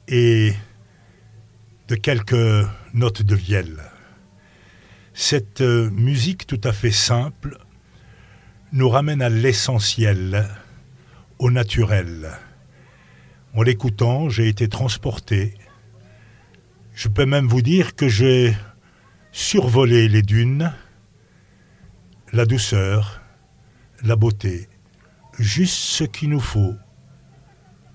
et 0.08 0.54
de 1.88 1.94
quelques 1.94 2.66
notes 2.94 3.22
de 3.22 3.34
vielle. 3.34 3.82
Cette 5.12 5.60
euh, 5.60 5.90
musique 5.90 6.46
tout 6.46 6.60
à 6.64 6.72
fait 6.72 6.90
simple 6.90 7.58
nous 8.72 8.88
ramène 8.88 9.22
à 9.22 9.28
l'essentiel, 9.28 10.46
au 11.38 11.50
naturel. 11.50 12.30
En 13.54 13.62
l'écoutant, 13.62 14.28
j'ai 14.28 14.48
été 14.48 14.68
transporté. 14.68 15.54
Je 16.94 17.08
peux 17.08 17.26
même 17.26 17.46
vous 17.46 17.62
dire 17.62 17.94
que 17.94 18.08
j'ai 18.08 18.54
survolé 19.32 20.08
les 20.08 20.22
dunes, 20.22 20.72
la 22.32 22.44
douceur, 22.44 23.22
la 24.02 24.16
beauté, 24.16 24.68
juste 25.38 25.74
ce 25.74 26.04
qu'il 26.04 26.30
nous 26.30 26.40
faut 26.40 26.74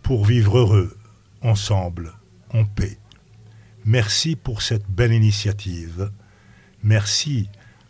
pour 0.01 0.25
vivre 0.25 0.57
heureux, 0.57 0.97
ensemble, 1.41 2.13
en 2.51 2.65
paix. 2.65 2.97
Merci 3.85 4.35
pour 4.35 4.61
cette 4.61 4.89
belle 4.89 5.13
initiative. 5.13 6.11
Merci 6.81 7.49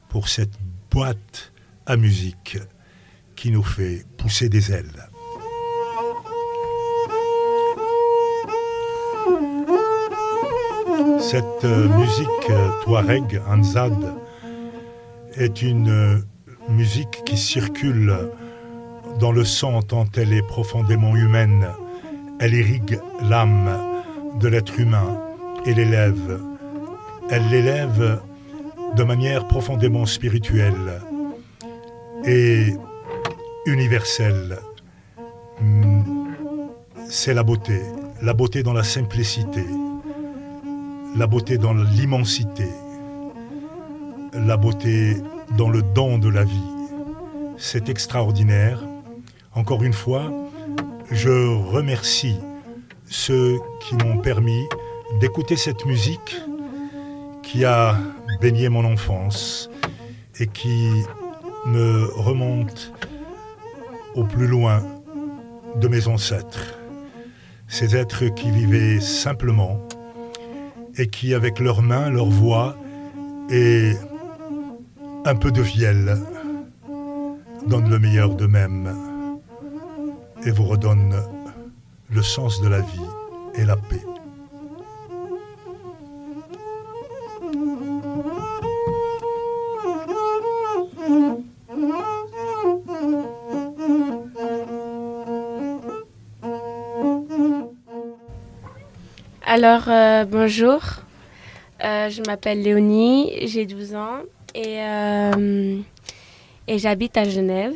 pour 0.10 0.28
cette 0.28 0.58
boîte 0.92 1.54
à 1.86 1.96
musique 1.96 2.58
qui 3.44 3.52
nous 3.52 3.62
fait 3.62 4.06
pousser 4.18 4.48
des 4.48 4.72
ailes. 4.72 5.10
Cette 11.20 11.66
euh, 11.66 11.90
musique 11.90 12.50
euh, 12.50 12.70
Touareg, 12.82 13.42
Anzad, 13.46 14.16
est 15.36 15.62
une 15.62 15.90
euh, 15.90 16.20
musique 16.70 17.26
qui 17.26 17.36
circule 17.36 18.16
dans 19.20 19.34
le 19.34 19.44
sang 19.44 19.82
tant 19.82 20.06
elle 20.16 20.32
est 20.32 20.48
profondément 20.48 21.14
humaine. 21.18 21.68
Elle 22.40 22.54
irrigue 22.54 22.98
l'âme 23.30 23.78
de 24.40 24.48
l'être 24.48 24.80
humain 24.80 25.20
et 25.66 25.74
l'élève. 25.74 26.40
Elle 27.30 27.50
l'élève 27.50 28.22
de 28.96 29.04
manière 29.04 29.50
profondément 29.50 30.06
spirituelle 30.06 31.02
et 32.26 32.74
universelle. 33.66 34.60
Hmm, 35.62 36.02
C'est 37.10 37.34
la 37.34 37.44
beauté, 37.44 37.82
la 38.22 38.34
beauté 38.34 38.64
dans 38.64 38.74
la 38.74 38.84
simplicité, 38.84 39.66
la 41.16 41.28
beauté 41.28 41.58
dans 41.58 41.74
l'immensité, 41.74 42.68
la 44.34 44.58
beauté 44.58 45.18
dans 45.58 45.70
le 45.70 45.82
don 45.82 46.18
de 46.18 46.30
la 46.30 46.44
vie. 46.44 46.70
C'est 47.58 47.90
extraordinaire. 47.90 48.80
Encore 49.54 49.84
une 49.84 49.94
fois, 49.94 50.32
je 51.12 51.56
remercie 51.70 52.40
ceux 53.08 53.60
qui 53.82 53.96
m'ont 53.96 54.18
permis 54.18 54.64
d'écouter 55.20 55.56
cette 55.56 55.86
musique 55.86 56.36
qui 57.44 57.64
a 57.66 57.96
baigné 58.42 58.70
mon 58.70 58.86
enfance 58.86 59.70
et 60.40 60.48
qui 60.48 60.90
me 61.68 62.06
remonte 62.16 62.92
au 64.16 64.24
plus 64.24 64.48
loin 64.48 64.84
de 65.80 65.88
mes 65.88 66.08
ancêtres. 66.08 66.78
Ces 67.68 67.96
êtres 67.96 68.26
qui 68.28 68.52
vivaient 68.52 69.00
simplement 69.00 69.80
et 70.98 71.08
qui, 71.08 71.34
avec 71.34 71.60
leurs 71.60 71.82
mains, 71.82 72.10
leur 72.10 72.30
voix 72.30 72.76
et 73.50 73.94
un 75.26 75.36
peu 75.36 75.52
de 75.52 75.62
vielle, 75.62 76.18
donnent 77.68 77.90
le 77.90 78.00
meilleur 78.00 78.36
d'eux-mêmes 78.36 78.94
et 80.46 80.52
vous 80.52 80.66
redonnent 80.66 81.22
le 82.10 82.22
sens 82.22 82.62
de 82.62 82.68
la 82.68 82.82
vie 82.82 83.10
et 83.56 83.66
la 83.66 83.78
paix. 83.78 84.04
Alors, 99.56 99.84
euh, 99.88 100.26
bonjour. 100.26 100.82
Euh, 101.84 102.10
je 102.10 102.24
m'appelle 102.26 102.64
Léonie, 102.64 103.34
j'ai 103.44 103.68
12 103.68 103.94
ans 103.94 104.18
et, 104.56 104.80
euh, 104.80 105.78
et 106.68 106.80
j'habite 106.80 107.16
à 107.18 107.24
Genève. 107.26 107.76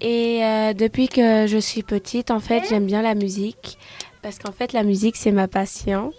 Et 0.00 0.40
depuis 0.74 1.08
que 1.08 1.46
je 1.46 1.58
suis 1.58 1.82
petite, 1.82 2.30
en 2.30 2.40
fait, 2.40 2.62
j'aime 2.70 2.86
bien 2.86 3.02
la 3.02 3.14
musique 3.14 3.76
parce 4.22 4.38
qu'en 4.38 4.52
fait, 4.52 4.72
la 4.72 4.82
musique, 4.82 5.16
c'est 5.16 5.30
ma 5.30 5.46
passion. 5.46 6.14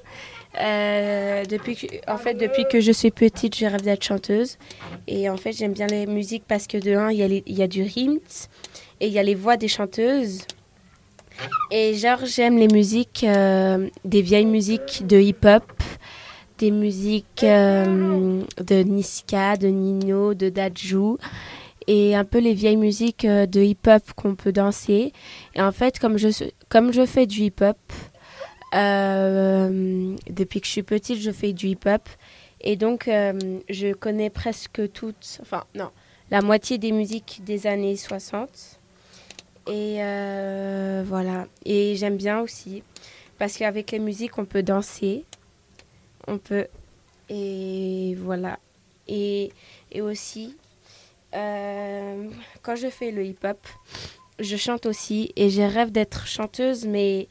Depuis 0.54 1.76
que, 1.76 2.12
en 2.12 2.18
fait, 2.18 2.36
depuis 2.36 2.66
que 2.72 2.80
je 2.80 2.92
suis 2.92 3.10
petite, 3.10 3.58
je 3.58 3.66
rêve 3.66 3.82
d'être 3.82 4.04
chanteuse. 4.04 4.60
Et 5.08 5.32
en 5.32 5.38
fait, 5.38 5.54
j'aime 5.54 5.74
bien 5.74 5.88
les 5.88 6.06
musiques 6.06 6.44
parce 6.48 6.68
que 6.68 6.78
de 6.78 6.96
un, 6.96 7.10
il 7.12 7.44
y, 7.48 7.54
y 7.56 7.64
a 7.64 7.68
du 7.68 7.82
rythme 7.82 8.20
et 9.00 9.08
il 9.08 9.14
y 9.14 9.18
a 9.18 9.24
les 9.24 9.34
voix 9.34 9.58
des 9.58 9.68
chanteuses. 9.68 10.46
Et 11.72 11.96
genre, 11.96 12.26
j'aime 12.26 12.58
les 12.58 12.68
musiques, 12.68 13.24
euh, 13.24 13.90
des 14.06 14.22
vieilles 14.22 14.46
musiques 14.46 15.06
de 15.08 15.18
hip-hop, 15.18 15.64
des 16.60 16.72
musiques 16.72 17.44
euh, 17.44 18.44
de 18.64 18.76
Niska, 18.84 19.58
de 19.58 19.68
Nino, 19.68 20.34
de 20.34 20.50
Dadju, 20.50 21.18
et 21.88 22.16
un 22.16 22.24
peu 22.24 22.40
les 22.40 22.54
vieilles 22.54 22.78
musiques 22.78 23.26
euh, 23.26 23.46
de 23.46 23.62
hip-hop 23.62 24.04
qu'on 24.16 24.36
peut 24.36 24.52
danser. 24.52 25.14
Et 25.56 25.62
en 25.62 25.72
fait, 25.72 26.00
comme 26.00 26.18
je, 26.18 26.28
comme 26.70 26.94
je 26.94 27.06
fais 27.06 27.26
du 27.26 27.42
hip-hop, 27.42 27.78
depuis 28.72 30.62
que 30.62 30.68
je 30.68 30.72
suis 30.72 30.84
petite, 30.84 31.20
je 31.20 31.32
fais 31.32 31.54
du 31.54 31.68
hip-hop. 31.68 32.08
Et 32.62 32.76
donc, 32.76 33.06
je 33.08 33.94
connais 33.94 34.30
presque 34.30 34.92
toutes, 34.94 35.40
enfin, 35.42 35.64
non, 35.76 35.90
la 36.32 36.42
moitié 36.42 36.78
des 36.78 36.92
musiques 36.92 37.42
des 37.44 37.68
années 37.68 37.98
60. 37.98 38.80
Et 39.68 40.04
euh, 40.04 41.04
voilà. 41.06 41.48
Et 41.66 41.96
j'aime 41.96 42.18
bien 42.18 42.40
aussi. 42.42 42.84
Parce 43.38 43.58
qu'avec 43.58 43.92
les 43.92 44.00
musiques, 44.00 44.38
on 44.38 44.46
peut 44.46 44.64
danser. 44.64 45.26
On 46.28 46.38
peut. 46.38 46.68
Et 47.30 48.16
voilà. 48.20 48.60
Et, 49.08 49.52
et 49.92 50.02
aussi, 50.02 50.58
euh, 51.34 52.30
quand 52.62 52.76
je 52.76 52.88
fais 52.90 53.12
le 53.12 53.26
hip-hop, 53.26 53.58
je 54.40 54.56
chante 54.58 54.86
aussi. 54.86 55.32
Et 55.36 55.50
j'ai 55.50 55.68
rêve 55.68 55.92
d'être 55.92 56.28
chanteuse, 56.28 56.86
mais 56.86 57.28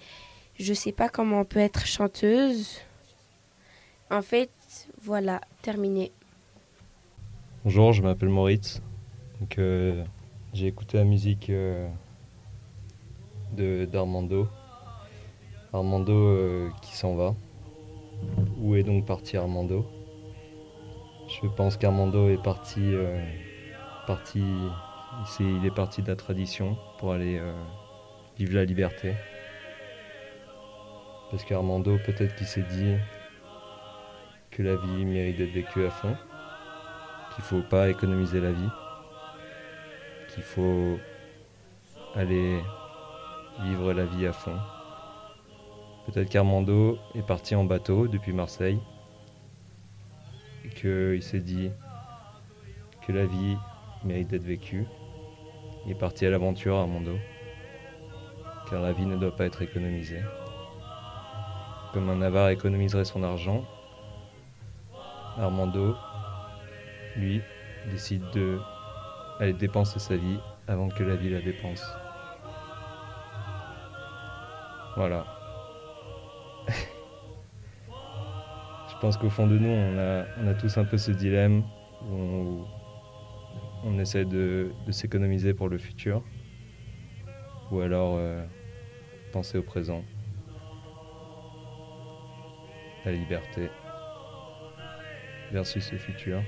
je 0.59 0.75
sais 0.75 0.92
pas 0.92 1.09
comment 1.09 1.40
on 1.40 1.45
peut 1.45 1.61
être 1.61 1.87
chanteuse. 1.87 2.79
En 4.11 4.23
fait, 4.23 4.51
voilà, 5.03 5.40
terminé. 5.62 6.12
Bonjour, 7.64 7.92
je 7.92 8.03
m'appelle 8.03 8.29
Moritz. 8.29 8.83
Donc, 9.40 9.59
euh, 9.59 10.05
j'ai 10.53 10.66
écouté 10.66 10.99
la 10.99 11.05
musique 11.05 11.51
d'Armando. 13.53 14.49
Armando 15.73 16.12
euh, 16.12 16.69
qui 16.83 16.95
s'en 16.95 17.15
va. 17.15 17.35
Où 18.59 18.77
est 18.77 18.83
donc 18.83 19.07
parti 19.07 19.37
Armando? 19.37 19.87
Je 21.29 21.47
pense 21.49 21.77
qu'Armando 21.77 22.29
est 22.29 22.43
parti, 22.43 22.81
euh, 22.83 23.25
parti 24.07 24.43
il, 25.41 25.65
est 25.65 25.75
parti 25.75 26.03
de 26.03 26.09
la 26.09 26.17
tradition 26.17 26.77
pour 26.99 27.12
aller 27.12 27.38
euh, 27.38 27.53
vivre 28.38 28.55
la 28.55 28.65
liberté. 28.65 29.15
Parce 31.31 31.45
qu'Armando, 31.45 31.99
peut-être 32.05 32.35
qu'il 32.35 32.47
s'est 32.47 32.65
dit 32.71 32.95
que 34.51 34.62
la 34.62 34.77
vie 34.77 35.05
mérite 35.05 35.38
d'être 35.38 35.53
vécue 35.53 35.87
à 35.87 35.91
fond 35.91 36.15
qu'il 37.35 37.45
faut 37.45 37.62
pas 37.62 37.88
économiser 37.88 38.41
la 38.41 38.53
vie, 38.53 38.69
qu'il 40.29 40.43
faut 40.43 40.99
aller 42.15 42.61
vivre 43.61 43.93
la 43.93 44.05
vie 44.05 44.27
à 44.27 44.33
fond. 44.33 44.57
Peut-être 46.07 46.29
qu'Armando 46.29 46.99
est 47.15 47.27
parti 47.27 47.55
en 47.55 47.65
bateau 47.65 48.09
depuis 48.09 48.33
Marseille 48.33 48.81
qu'il 50.75 51.23
s'est 51.23 51.41
dit 51.41 51.71
que 53.07 53.12
la 53.12 53.27
vie 53.27 53.57
mérite 54.05 54.29
d'être 54.29 54.45
vécue. 54.45 54.87
Il 55.85 55.93
est 55.93 55.97
parti 55.97 56.27
à 56.27 56.31
l'aventure 56.31 56.77
Armando, 56.77 57.17
car 58.71 58.81
la 58.81 58.93
vie 58.93 59.07
ne 59.07 59.17
doit 59.17 59.35
pas 59.35 59.47
être 59.47 59.62
économisée. 59.62 60.23
Comme 61.93 62.09
un 62.09 62.23
avare 62.23 62.49
économiserait 62.51 63.05
son 63.05 63.23
argent, 63.23 63.65
Armando 65.38 65.97
lui, 67.17 67.43
décide 67.91 68.23
de 68.33 68.61
aller 69.41 69.53
dépenser 69.53 69.99
sa 69.99 70.17
vie 70.17 70.38
avant 70.69 70.88
que 70.88 71.03
la 71.03 71.17
vie 71.17 71.31
la 71.31 71.41
dépense. 71.41 71.85
Voilà. 74.96 75.24
Je 78.88 78.96
pense 79.00 79.16
qu'au 79.16 79.31
fond 79.31 79.46
de 79.46 79.59
nous, 79.59 79.68
on 79.68 79.98
a, 79.98 80.55
tous 80.55 80.78
un 80.78 80.85
peu 80.85 80.96
ce 80.98 81.11
dilemme 81.11 81.64
où 82.11 82.64
on, 83.85 83.98
essaie 83.98 84.24
de, 84.24 84.72
de 84.87 84.92
s'économiser 84.92 85.55
pour 85.55 85.68
le 85.68 85.78
futur 85.78 86.22
ou 87.70 87.81
alors 87.81 88.16
euh, 88.16 88.44
penser 89.33 89.59
au 89.59 89.62
présent. 89.62 90.05
la 93.05 93.12
liberté 93.12 93.70
versus 95.50 95.92
le 95.92 95.98
futur, 95.98 96.42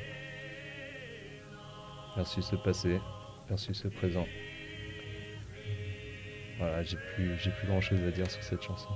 versus 2.16 2.52
le 2.52 2.58
passé, 2.58 3.00
versus 3.48 3.84
le 3.84 3.90
présent. 3.90 4.26
Voilà, 6.64 6.82
j'ai 6.82 6.96
plus, 6.96 7.36
plus 7.36 7.66
grand 7.66 7.82
chose 7.82 8.06
à 8.06 8.10
dire 8.10 8.30
sur 8.30 8.42
cette 8.42 8.62
chanson. 8.62 8.88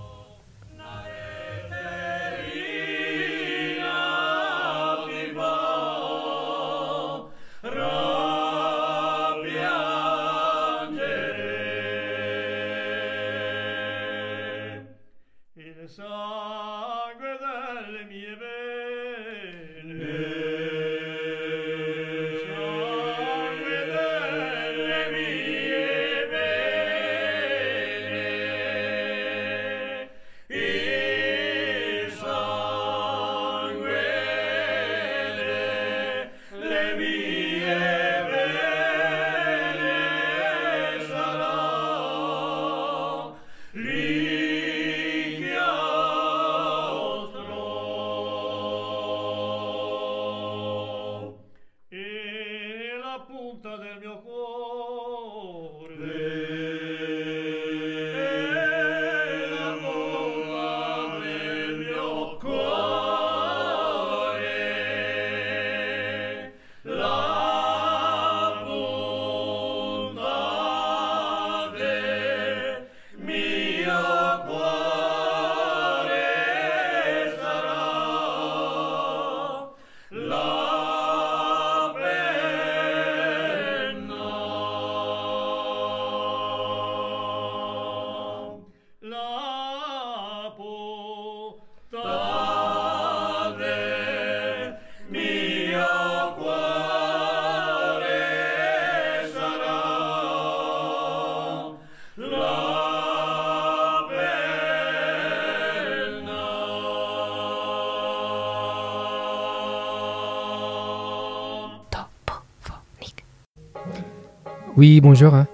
Oui, 114.78 115.00
bonjour. 115.00 115.34
hein. 115.34 115.48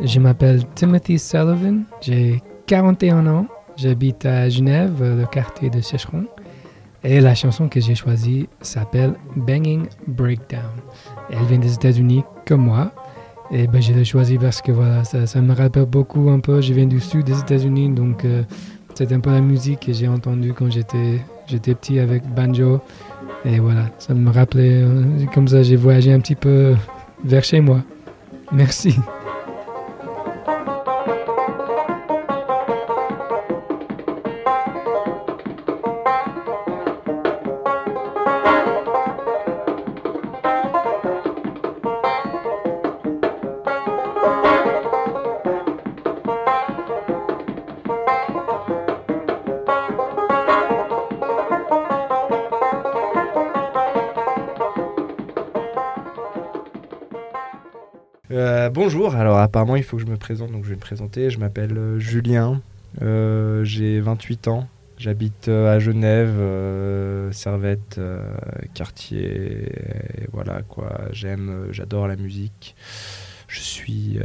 Je 0.00 0.20
m'appelle 0.20 0.62
Timothy 0.76 1.18
Sullivan. 1.18 1.82
J'ai 2.00 2.40
41 2.68 3.26
ans. 3.26 3.46
J'habite 3.76 4.24
à 4.24 4.48
Genève, 4.48 5.02
le 5.02 5.26
quartier 5.26 5.68
de 5.68 5.80
Sécheron. 5.80 6.26
Et 7.02 7.20
la 7.20 7.34
chanson 7.34 7.68
que 7.68 7.80
j'ai 7.80 7.96
choisie 7.96 8.48
s'appelle 8.60 9.14
Banging 9.34 9.86
Breakdown. 10.06 10.62
Elle 11.28 11.44
vient 11.46 11.58
des 11.58 11.74
États-Unis 11.74 12.22
comme 12.46 12.66
moi. 12.66 12.92
Et 13.50 13.66
ben, 13.66 13.82
je 13.82 13.92
l'ai 13.92 14.04
choisie 14.04 14.38
parce 14.38 14.62
que 14.62 14.70
voilà, 14.70 15.02
ça, 15.02 15.26
ça 15.26 15.40
me 15.40 15.54
rappelle 15.54 15.86
beaucoup 15.86 16.30
un 16.30 16.38
peu. 16.38 16.60
Je 16.60 16.72
viens 16.72 16.86
du 16.86 17.00
sud 17.00 17.24
des 17.26 17.40
États-Unis, 17.40 17.88
donc 17.88 18.24
euh, 18.24 18.44
c'est 18.94 19.10
un 19.12 19.18
peu 19.18 19.30
la 19.30 19.40
musique 19.40 19.86
que 19.86 19.92
j'ai 19.92 20.06
entendue 20.06 20.52
quand 20.52 20.70
j'étais 20.70 21.18
j'étais 21.48 21.74
petit 21.74 21.98
avec 21.98 22.22
banjo. 22.32 22.80
Et 23.44 23.58
voilà, 23.58 23.86
ça 23.98 24.14
me 24.14 24.30
rappelait, 24.30 24.82
euh, 24.84 25.02
comme 25.34 25.48
ça 25.48 25.64
j'ai 25.64 25.74
voyagé 25.74 26.12
un 26.12 26.20
petit 26.20 26.36
peu 26.36 26.76
vers 27.24 27.42
chez 27.42 27.60
moi. 27.60 27.80
Merci. 28.52 28.98
Bonjour, 58.98 59.14
alors 59.14 59.38
apparemment 59.38 59.76
il 59.76 59.84
faut 59.84 59.96
que 59.96 60.02
je 60.02 60.08
me 60.08 60.16
présente, 60.16 60.50
donc 60.50 60.64
je 60.64 60.70
vais 60.70 60.74
me 60.74 60.80
présenter. 60.80 61.30
Je 61.30 61.38
m'appelle 61.38 61.78
euh, 61.78 61.98
Julien, 62.00 62.60
euh, 63.00 63.62
j'ai 63.62 64.00
28 64.00 64.48
ans, 64.48 64.66
j'habite 64.98 65.46
euh, 65.46 65.72
à 65.72 65.78
Genève, 65.78 66.34
Servette, 67.32 68.00
quartier, 68.74 69.70
voilà 70.32 70.62
quoi. 70.62 71.02
J'aime, 71.12 71.68
j'adore 71.70 72.08
la 72.08 72.16
musique. 72.16 72.74
Je 73.46 73.60
suis 73.60 74.18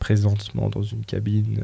présentement 0.00 0.68
dans 0.68 0.82
une 0.82 1.04
cabine 1.04 1.60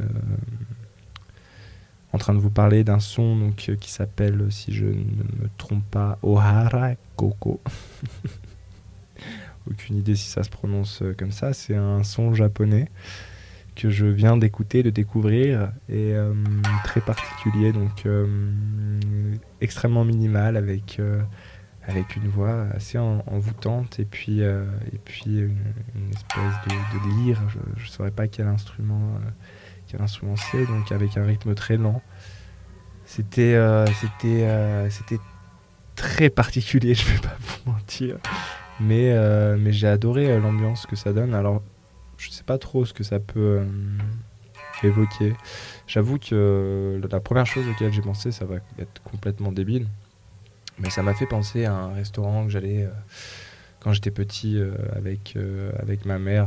en 2.13 2.19
train 2.19 2.35
de 2.35 2.39
vous 2.39 2.51
parler 2.51 2.85
d'un 2.85 3.01
son 3.01 3.37
donc, 3.37 3.57
qui 3.81 3.91
s'appelle, 3.91 4.47
si 4.51 4.73
je 4.73 4.85
ne 4.85 4.93
me 4.93 5.49
trompe 5.57 5.85
pas, 5.91 6.19
Ohara 6.23 6.93
Koko. 7.17 7.61
Aucune 9.71 9.97
idée 9.97 10.17
si 10.17 10.29
ça 10.29 10.43
se 10.43 10.51
prononce 10.51 11.03
euh, 11.03 11.15
comme 11.17 11.33
ça. 11.33 11.53
C'est 11.53 11.75
un 11.77 12.03
son 12.03 12.35
japonais 12.35 12.89
que 13.77 13.91
je 13.91 14.07
viens 14.07 14.37
d'écouter, 14.37 14.83
de 14.83 14.91
découvrir, 14.91 15.71
et 15.89 16.13
euh, 16.15 16.33
très 16.85 17.01
particulier, 17.01 17.73
donc 17.73 18.07
euh, 18.07 18.27
extrêmement 19.61 20.05
minimal, 20.05 20.57
avec, 20.57 21.01
avec 21.87 22.17
une 22.17 22.27
voix 22.27 22.67
assez 22.75 22.99
en- 22.99 23.23
envoûtante, 23.29 24.01
et 24.01 24.05
puis, 24.05 24.41
et 24.41 24.99
puis 25.05 25.39
une, 25.39 26.11
espèce 26.11 26.55
de, 26.67 26.71
de 26.99 27.25
lyre, 27.25 27.41
je 27.49 27.59
ne 27.83 27.87
saurais 27.87 28.11
pas 28.11 28.27
quel 28.27 28.49
instrument, 28.49 29.13
quel 29.87 30.03
instrument 30.03 30.35
c'est, 30.35 30.67
donc 30.67 30.91
avec 30.91 31.17
un 31.17 31.25
rythme 31.25 31.55
très 31.55 31.77
lent. 31.77 32.03
C'était 33.05 33.57
c'était 34.01 34.89
c'était 34.91 35.21
très 35.95 36.31
particulier, 36.31 36.95
je 36.97 37.07
vais 37.13 37.21
pas 37.21 37.37
vous 37.41 37.71
mentir. 37.73 38.17
Mais, 38.81 39.11
euh, 39.13 39.57
mais 39.59 39.73
j'ai 39.73 39.89
adoré 39.89 40.31
euh, 40.31 40.41
l'ambiance 40.41 40.87
que 40.87 40.97
ça 40.97 41.13
donne. 41.13 41.35
Alors, 41.35 41.63
je 42.17 42.31
sais 42.31 42.45
pas 42.45 42.59
trop 42.59 42.85
ce 42.85 42.93
que 42.93 43.03
ça 43.03 43.19
peut 43.19 43.61
euh, 43.61 43.65
évoquer. 44.83 45.35
J'avoue 45.87 46.19
que 46.19 47.01
la 47.11 47.21
première 47.21 47.47
chose 47.47 47.67
auquel 47.69 47.93
j'ai 47.93 48.03
pensé, 48.03 48.31
ça 48.31 48.45
va 48.45 48.57
être 48.79 49.03
complètement 49.03 49.53
débile. 49.53 49.87
Mais 50.79 50.91
ça 50.91 51.03
m'a 51.03 51.15
fait 51.15 51.27
penser 51.27 51.65
à 51.65 51.75
un 51.75 51.93
restaurant 51.93 52.45
que 52.45 52.51
j'allais 52.51 52.89
quand 53.81 53.93
j'étais 53.93 54.13
petit 54.13 54.61
avec, 54.95 55.37
avec 55.77 56.05
ma 56.05 56.21
mère 56.21 56.47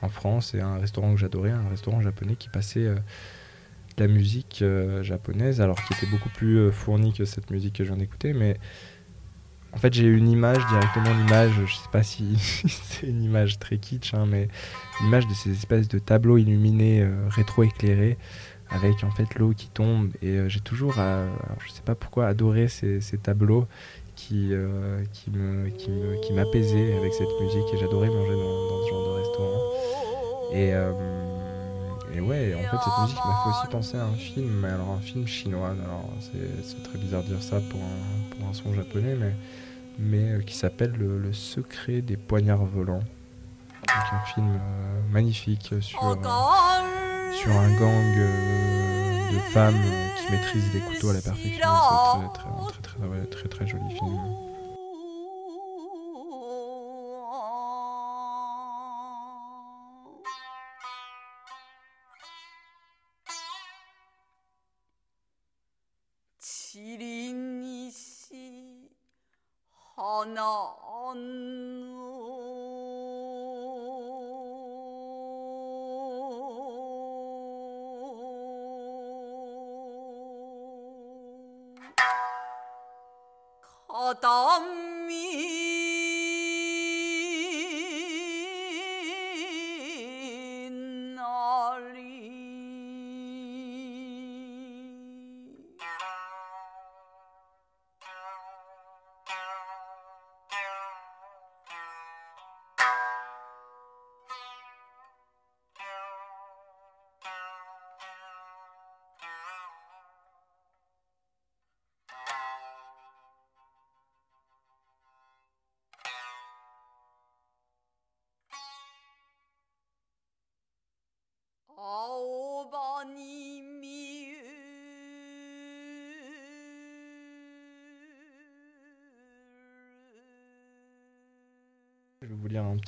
en 0.00 0.08
France. 0.08 0.54
Et 0.54 0.62
un 0.62 0.78
restaurant 0.78 1.12
que 1.12 1.20
j'adorais, 1.20 1.50
un 1.50 1.68
restaurant 1.68 2.00
japonais 2.00 2.36
qui 2.36 2.48
passait 2.48 2.86
de 2.86 2.96
la 3.98 4.06
musique 4.06 4.64
japonaise, 5.02 5.60
alors 5.60 5.76
qui 5.84 5.92
était 5.92 6.06
beaucoup 6.06 6.30
plus 6.30 6.72
fournie 6.72 7.12
que 7.12 7.26
cette 7.26 7.50
musique 7.50 7.74
que 7.74 7.84
je 7.84 7.90
viens 7.90 7.98
d'écouter. 7.98 8.32
Mais 8.32 8.56
en 9.72 9.76
fait, 9.78 9.92
j'ai 9.92 10.06
une 10.06 10.28
image, 10.28 10.66
directement 10.68 11.14
l'image, 11.14 11.52
je 11.66 11.74
sais 11.74 11.88
pas 11.92 12.02
si 12.02 12.36
c'est 12.38 13.06
une 13.06 13.22
image 13.22 13.58
très 13.58 13.78
kitsch, 13.78 14.14
hein, 14.14 14.26
mais 14.26 14.48
l'image 15.00 15.26
de 15.26 15.34
ces 15.34 15.50
espèces 15.50 15.88
de 15.88 15.98
tableaux 15.98 16.38
illuminés, 16.38 17.02
euh, 17.02 17.28
rétro-éclairés, 17.28 18.16
avec 18.70 19.04
en 19.04 19.10
fait 19.10 19.34
l'eau 19.38 19.52
qui 19.56 19.68
tombe. 19.68 20.10
Et 20.22 20.30
euh, 20.30 20.48
j'ai 20.48 20.60
toujours, 20.60 20.94
euh, 20.98 21.26
alors, 21.26 21.58
je 21.66 21.72
sais 21.72 21.82
pas 21.82 21.94
pourquoi, 21.94 22.26
adoré 22.26 22.68
ces, 22.68 23.00
tableaux 23.22 23.66
qui, 24.16 24.48
euh, 24.52 25.02
qui 25.12 25.30
me, 25.30 25.68
qui 25.70 25.90
me, 25.90 26.20
qui 26.20 26.32
m'apaisaient 26.32 26.96
avec 26.96 27.12
cette 27.14 27.40
musique. 27.40 27.64
Et 27.74 27.78
j'adorais 27.78 28.08
manger 28.08 28.32
dans, 28.32 28.84
ce 28.84 28.88
genre 28.90 29.08
de 29.08 29.20
restaurant. 29.20 29.62
Euh, 30.54 30.92
et 32.14 32.20
ouais, 32.20 32.54
en 32.54 32.62
fait, 32.62 32.76
cette 32.84 32.98
musique 33.02 33.18
m'a 33.24 33.42
fait 33.44 33.50
aussi 33.50 33.66
penser 33.70 33.96
à 33.96 34.04
un 34.04 34.14
film, 34.14 34.48
mais 34.62 34.68
alors 34.68 34.90
un 34.90 35.00
film 35.00 35.26
chinois. 35.26 35.70
Alors, 35.84 36.08
c'est 36.62 36.82
très 36.82 36.98
bizarre 36.98 37.22
de 37.22 37.28
dire 37.28 37.42
ça 37.42 37.60
pour 37.60 37.80
un, 37.80 38.34
pour 38.36 38.48
un 38.48 38.54
son 38.54 38.72
japonais, 38.74 39.14
mais, 39.14 39.34
mais 39.98 40.32
euh, 40.32 40.40
qui 40.42 40.56
s'appelle 40.56 40.92
le, 40.92 41.18
Le 41.18 41.32
secret 41.32 42.00
des 42.00 42.16
poignards 42.16 42.64
volants. 42.64 43.00
Donc, 43.00 44.12
un 44.12 44.26
film 44.34 44.48
euh, 44.54 45.00
magnifique 45.10 45.74
sur, 45.80 46.02
euh, 46.02 46.14
sur 47.32 47.52
un 47.52 47.70
gang 47.78 48.16
de 49.32 49.38
femmes 49.50 49.74
qui 50.16 50.32
maîtrisent 50.32 50.72
les 50.72 50.80
couteaux 50.80 51.10
à 51.10 51.14
la 51.14 51.20
perfection. 51.20 51.52
C'est 51.52 52.32
très, 52.32 52.48
très, 52.48 52.82
très, 52.82 53.26
très, 53.26 53.26
très, 53.26 53.48
très 53.48 53.66
joli 53.66 53.90
film. 53.90 54.47
어담이 84.18 85.67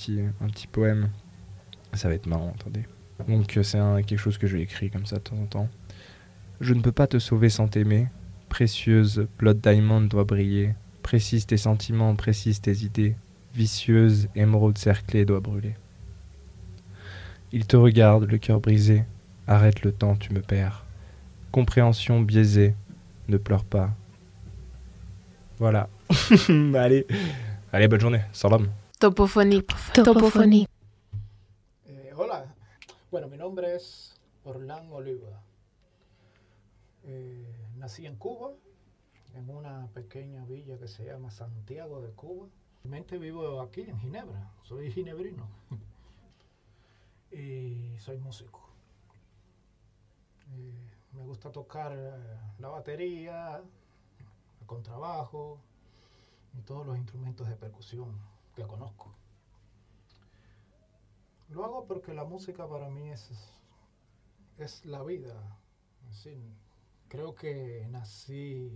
petit, 0.01 0.21
un 0.41 0.47
petit 0.49 0.67
poème. 0.67 1.11
Ça 1.93 2.09
va 2.09 2.15
être 2.15 2.27
marrant, 2.27 2.55
attendez. 2.59 2.85
Donc 3.29 3.57
euh, 3.57 3.63
c'est 3.63 3.79
quelque 4.07 4.19
chose 4.19 4.39
que 4.39 4.47
je 4.47 4.57
écrit 4.57 4.91
comme 4.91 5.07
ça 5.07 5.17
de 5.17 5.23
temps 5.23 5.37
en 5.37 5.47
temps. 5.47 5.69
Je 6.61 6.75
ne 6.75 6.81
peux 6.81 6.93
pas 6.93 7.07
te 7.07 7.19
sauver 7.19 7.51
sans 7.51 7.69
t'aimer. 7.69 8.09
Précieuse, 8.49 9.27
Blood 9.39 9.61
Diamond 9.61 10.03
doit 10.03 10.25
briller. 10.25 10.75
Précise 11.03 11.47
tes 11.47 11.57
sentiments, 11.57 12.15
précise 12.17 12.61
tes 12.61 12.79
idées. 12.79 13.17
Vicieuse, 13.55 14.29
émeraude 14.35 14.79
cerclée 14.79 15.25
doit 15.25 15.41
brûler. 15.41 15.75
Il 17.53 17.67
te 17.67 17.77
regarde, 17.77 18.25
le 18.25 18.39
cœur 18.39 18.61
brisé. 18.61 19.05
Arrête 19.47 19.83
le 19.83 19.93
temps, 19.93 20.17
tu 20.17 20.33
me 20.33 20.41
perds. 20.41 20.85
Compréhension 21.51 22.21
biaisée, 22.21 22.75
ne 23.29 23.37
pleure 23.37 23.65
pas. 23.65 23.91
Voilà. 25.59 25.89
Allez. 26.75 27.07
Allez, 27.73 27.89
bonne 27.89 28.01
journée. 28.01 28.21
Salam. 28.33 28.69
Topophonie. 29.01 29.65
Topophonie. 29.95 30.69
Eh, 31.87 32.13
hola, 32.15 32.55
bueno, 33.11 33.29
mi 33.29 33.39
nombre 33.39 33.75
es 33.75 34.21
Orlán 34.45 34.93
Oliva. 34.93 35.41
Eh, 37.05 37.51
nací 37.79 38.05
en 38.05 38.17
Cuba, 38.17 38.51
en 39.37 39.49
una 39.49 39.87
pequeña 39.95 40.45
villa 40.45 40.77
que 40.79 40.87
se 40.87 41.07
llama 41.07 41.31
Santiago 41.31 42.03
de 42.03 42.11
Cuba. 42.11 42.49
Realmente 42.85 43.17
vivo 43.17 43.63
aquí 43.63 43.81
en 43.89 43.99
Ginebra, 44.01 44.53
soy 44.65 44.93
ginebrino 44.93 45.49
y 47.33 47.97
soy 48.01 48.19
músico. 48.19 48.69
Eh, 50.53 50.91
me 51.13 51.23
gusta 51.23 51.51
tocar 51.51 51.97
la 52.59 52.69
batería, 52.69 53.63
el 54.61 54.67
contrabajo 54.67 55.59
y 56.53 56.61
todos 56.61 56.87
los 56.87 56.99
instrumentos 56.99 57.49
de 57.49 57.57
percusión 57.57 58.29
que 58.55 58.63
conozco. 58.63 59.15
Lo 61.49 61.65
hago 61.65 61.87
porque 61.87 62.15
la 62.15 62.25
música 62.25 62.69
para 62.69 62.89
mí 62.89 63.11
es, 63.11 63.31
es 64.59 64.85
la 64.85 65.03
vida. 65.03 65.35
Decir, 66.09 66.39
creo 67.09 67.35
que 67.35 67.87
nací 67.91 68.71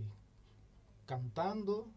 cantando, 1.05 1.87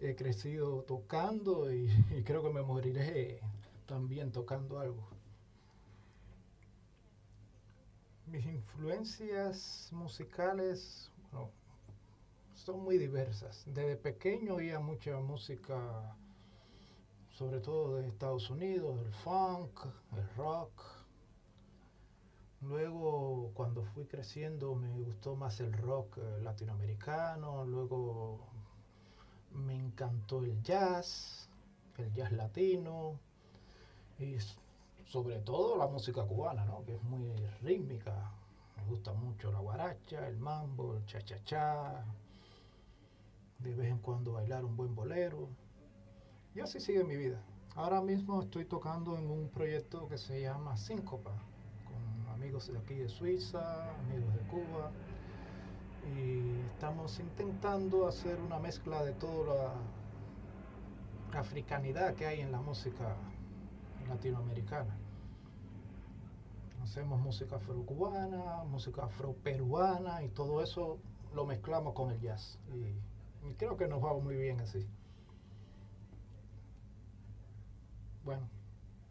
he 0.00 0.14
crecido 0.14 0.82
tocando 0.82 1.72
y, 1.72 1.90
y 2.16 2.22
creo 2.22 2.42
que 2.42 2.50
me 2.50 2.62
moriré 2.62 3.40
también 3.86 4.32
tocando 4.32 4.78
algo. 4.78 5.06
Mis 8.26 8.46
influencias 8.46 9.90
musicales 9.92 11.10
bueno, 11.30 11.50
son 12.54 12.82
muy 12.82 12.96
diversas. 12.96 13.64
Desde 13.66 13.96
pequeño 13.96 14.54
oía 14.54 14.80
mucha 14.80 15.18
música 15.18 16.16
sobre 17.34 17.58
todo 17.58 17.96
de 17.96 18.06
Estados 18.06 18.48
Unidos, 18.48 18.96
el 19.04 19.12
funk, 19.12 19.86
el 20.16 20.28
rock. 20.36 20.70
Luego, 22.60 23.50
cuando 23.54 23.82
fui 23.86 24.04
creciendo, 24.04 24.74
me 24.76 24.88
gustó 24.88 25.34
más 25.34 25.58
el 25.60 25.72
rock 25.72 26.18
eh, 26.18 26.40
latinoamericano. 26.42 27.64
Luego, 27.64 28.38
me 29.52 29.74
encantó 29.74 30.44
el 30.44 30.62
jazz, 30.62 31.48
el 31.98 32.12
jazz 32.14 32.30
latino. 32.32 33.18
Y 34.20 34.36
sobre 35.06 35.40
todo 35.40 35.76
la 35.76 35.88
música 35.88 36.22
cubana, 36.22 36.64
¿no? 36.64 36.84
que 36.84 36.94
es 36.94 37.02
muy 37.02 37.32
rítmica. 37.62 38.32
Me 38.76 38.84
gusta 38.84 39.12
mucho 39.12 39.50
la 39.50 39.58
guaracha, 39.58 40.28
el 40.28 40.36
mambo, 40.36 40.94
el 40.94 41.04
cha-cha-cha. 41.06 42.04
De 43.58 43.74
vez 43.74 43.90
en 43.90 43.98
cuando 43.98 44.34
bailar 44.34 44.64
un 44.64 44.76
buen 44.76 44.94
bolero. 44.94 45.48
Y 46.54 46.60
así 46.60 46.78
sigue 46.78 47.02
mi 47.02 47.16
vida. 47.16 47.42
Ahora 47.74 48.00
mismo 48.00 48.40
estoy 48.40 48.64
tocando 48.64 49.18
en 49.18 49.28
un 49.28 49.48
proyecto 49.48 50.06
que 50.08 50.16
se 50.16 50.40
llama 50.40 50.76
Síncopa, 50.76 51.32
con 51.84 52.32
amigos 52.32 52.72
de 52.72 52.78
aquí 52.78 52.94
de 52.94 53.08
Suiza, 53.08 53.90
amigos 53.98 54.32
de 54.34 54.40
Cuba. 54.42 54.92
Y 56.16 56.60
estamos 56.66 57.18
intentando 57.18 58.06
hacer 58.06 58.38
una 58.40 58.60
mezcla 58.60 59.02
de 59.02 59.12
toda 59.14 59.74
la 61.32 61.40
africanidad 61.40 62.14
que 62.14 62.26
hay 62.26 62.40
en 62.40 62.52
la 62.52 62.60
música 62.60 63.16
latinoamericana. 64.08 64.96
Hacemos 66.84 67.20
música 67.20 67.56
afrocubana, 67.56 68.62
música 68.62 69.06
afroperuana 69.06 70.22
y 70.22 70.28
todo 70.28 70.62
eso 70.62 71.00
lo 71.34 71.46
mezclamos 71.46 71.94
con 71.94 72.12
el 72.12 72.20
jazz. 72.20 72.60
Y, 72.72 73.48
y 73.48 73.54
creo 73.54 73.76
que 73.76 73.88
nos 73.88 74.04
va 74.04 74.14
muy 74.14 74.36
bien 74.36 74.60
así. 74.60 74.86
Bueno, 78.24 78.48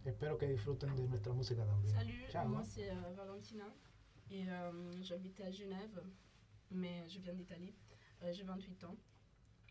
espero 0.05 0.38
que 0.38 0.47
disfruten 0.47 0.95
de 0.95 1.07
nuestra 1.07 1.34
música 1.34 1.64
también. 1.66 1.93
Salut, 1.93 2.30
Ciao. 2.32 2.47
moi 2.47 2.64
c'est 2.64 2.89
euh, 2.89 3.14
Valentina 3.16 3.66
et 4.32 4.49
euh, 4.49 4.91
j'habite 5.03 5.39
à 5.41 5.51
Genève, 5.51 6.01
mais 6.72 7.07
je 7.07 7.20
viens 7.20 7.34
d'Italie. 7.34 7.74
Euh, 8.24 8.32
J'ai 8.34 8.43
28 8.43 8.84
ans 8.86 8.97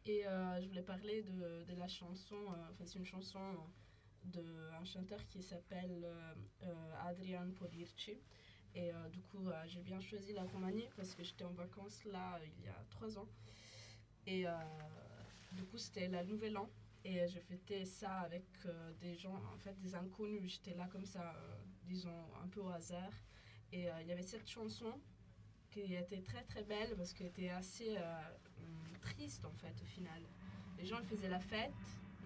et 0.07 0.22
je 0.61 0.66
voulais 0.68 0.82
parler 0.82 1.22
de, 1.22 1.64
de 1.64 1.74
la 1.76 1.86
chanson, 1.88 2.36
enfin 2.70 2.84
c'est 2.84 2.99
une 2.99 3.05
chanson 3.07 3.38
d'un 4.24 4.84
chanteur 4.84 5.24
qui 5.28 5.43
s'appelle 5.43 6.05
Adrian 7.07 7.51
Polirci. 7.53 8.18
Et 8.74 8.90
du 9.12 9.20
coup, 9.22 9.49
j'ai 9.66 9.80
bien 9.80 10.01
choisi 10.01 10.32
la 10.32 10.43
Roumanie 10.43 10.88
parce 10.97 11.14
que 11.14 11.22
j'étais 11.22 11.45
en 11.45 11.53
vacances 11.53 12.05
là 12.05 12.40
il 12.45 12.64
y 12.64 12.68
a 12.68 12.84
trois 12.90 13.16
ans. 13.16 13.28
Et 14.26 14.45
du 15.53 15.62
coup, 15.66 15.78
c'était 15.78 16.09
la 16.09 16.24
Nouvelle 16.24 16.57
An. 16.59 16.68
Et 17.05 17.26
je 17.26 17.38
fêtais 17.40 17.84
ça 17.84 18.20
avec 18.20 18.44
euh, 18.66 18.92
des 19.00 19.16
gens, 19.16 19.34
en 19.53 19.59
fait, 19.59 19.78
des 19.80 19.94
inconnus. 19.94 20.53
J'étais 20.53 20.76
là 20.76 20.88
comme 20.90 21.05
ça, 21.05 21.34
euh, 21.36 21.55
disons, 21.84 22.14
un 22.42 22.46
peu 22.48 22.61
au 22.61 22.68
hasard. 22.68 23.12
Et 23.72 23.90
euh, 23.90 23.94
il 24.03 24.07
y 24.07 24.12
avait 24.12 24.22
cette 24.22 24.48
chanson 24.48 24.92
qui 25.70 25.94
était 25.94 26.20
très 26.20 26.42
très 26.42 26.62
belle 26.62 26.94
parce 26.96 27.12
qu'elle 27.12 27.28
était 27.28 27.48
assez 27.48 27.96
hum, 27.96 28.98
triste 29.00 29.44
en 29.46 29.53
fait 29.53 29.74
au 29.82 29.86
final. 29.86 30.20
Les 30.78 30.84
gens 30.84 31.03
faisaient 31.03 31.30
la 31.30 31.40
fête, 31.40 31.72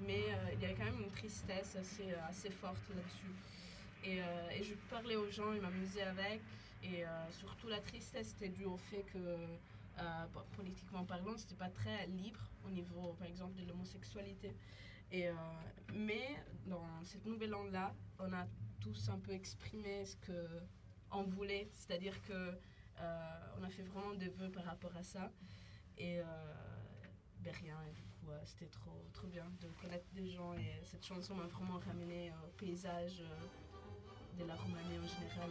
mais 0.01 0.25
il 0.53 0.61
y 0.61 0.65
avait 0.65 0.75
quand 0.75 0.85
même 0.85 1.01
une 1.01 1.11
tristesse 1.11 1.77
assez, 1.77 2.13
assez 2.29 2.51
forte 2.51 2.83
là-dessus. 2.89 3.33
Et, 4.03 4.19
et 4.59 4.65
je 4.65 4.75
parlais 4.91 5.15
aux 5.15 5.31
gens, 5.31 5.53
ils 5.53 5.61
m'amusaient 5.61 6.03
avec. 6.03 6.41
Et 6.83 7.05
surtout 7.31 7.69
la 7.69 7.79
tristesse 7.79 8.33
était 8.33 8.49
due 8.49 8.65
au 8.65 8.77
fait 8.77 9.05
que, 9.13 9.19
euh, 9.99 10.27
politiquement 10.55 11.05
parlant, 11.05 11.37
c'était 11.39 11.55
pas 11.55 11.71
très 11.71 12.07
libre 12.09 12.41
au 12.67 12.71
niveau, 12.71 13.15
par 13.15 13.27
exemple, 13.27 13.55
de 13.59 13.67
l'homosexualité. 13.67 14.55
Et, 15.11 15.29
euh, 15.29 15.33
mais 15.95 16.37
dans 16.67 16.85
cette 17.03 17.25
nouvelle 17.25 17.51
langue-là, 17.51 17.95
on 18.19 18.31
a 18.33 18.47
tous 18.81 19.09
un 19.09 19.19
peu 19.19 19.33
exprimé 19.33 20.05
ce 20.05 20.17
qu'on 21.11 21.23
voulait, 21.23 21.69
c'est-à-dire 21.73 22.21
que 22.23 22.33
euh, 23.01 23.57
on 23.59 23.63
a 23.63 23.71
fait 23.71 23.83
vraiment 23.85 24.15
des 24.15 24.29
vœux 24.29 24.51
par 24.51 24.65
rapport 24.65 24.95
à 24.97 25.03
ça. 25.03 25.33
Et 25.97 26.21
ben 27.41 27.55
rien, 27.55 27.79
et 27.89 27.93
du 27.93 28.03
coup, 28.03 28.31
c'était 28.45 28.67
trop, 28.67 29.03
trop 29.15 29.29
bien 29.29 29.47
de 29.63 29.69
connaître 29.81 30.05
des 30.13 30.29
gens. 30.29 30.53
Et 30.55 30.79
cette 30.83 31.07
chanson 31.07 31.35
m'a 31.35 31.47
vraiment 31.47 31.79
ramené 31.79 32.33
au 32.45 32.49
paysage 32.59 33.23
de 34.39 34.45
la 34.45 34.55
Roumanie 34.57 34.99
en 34.99 35.07
général. 35.07 35.51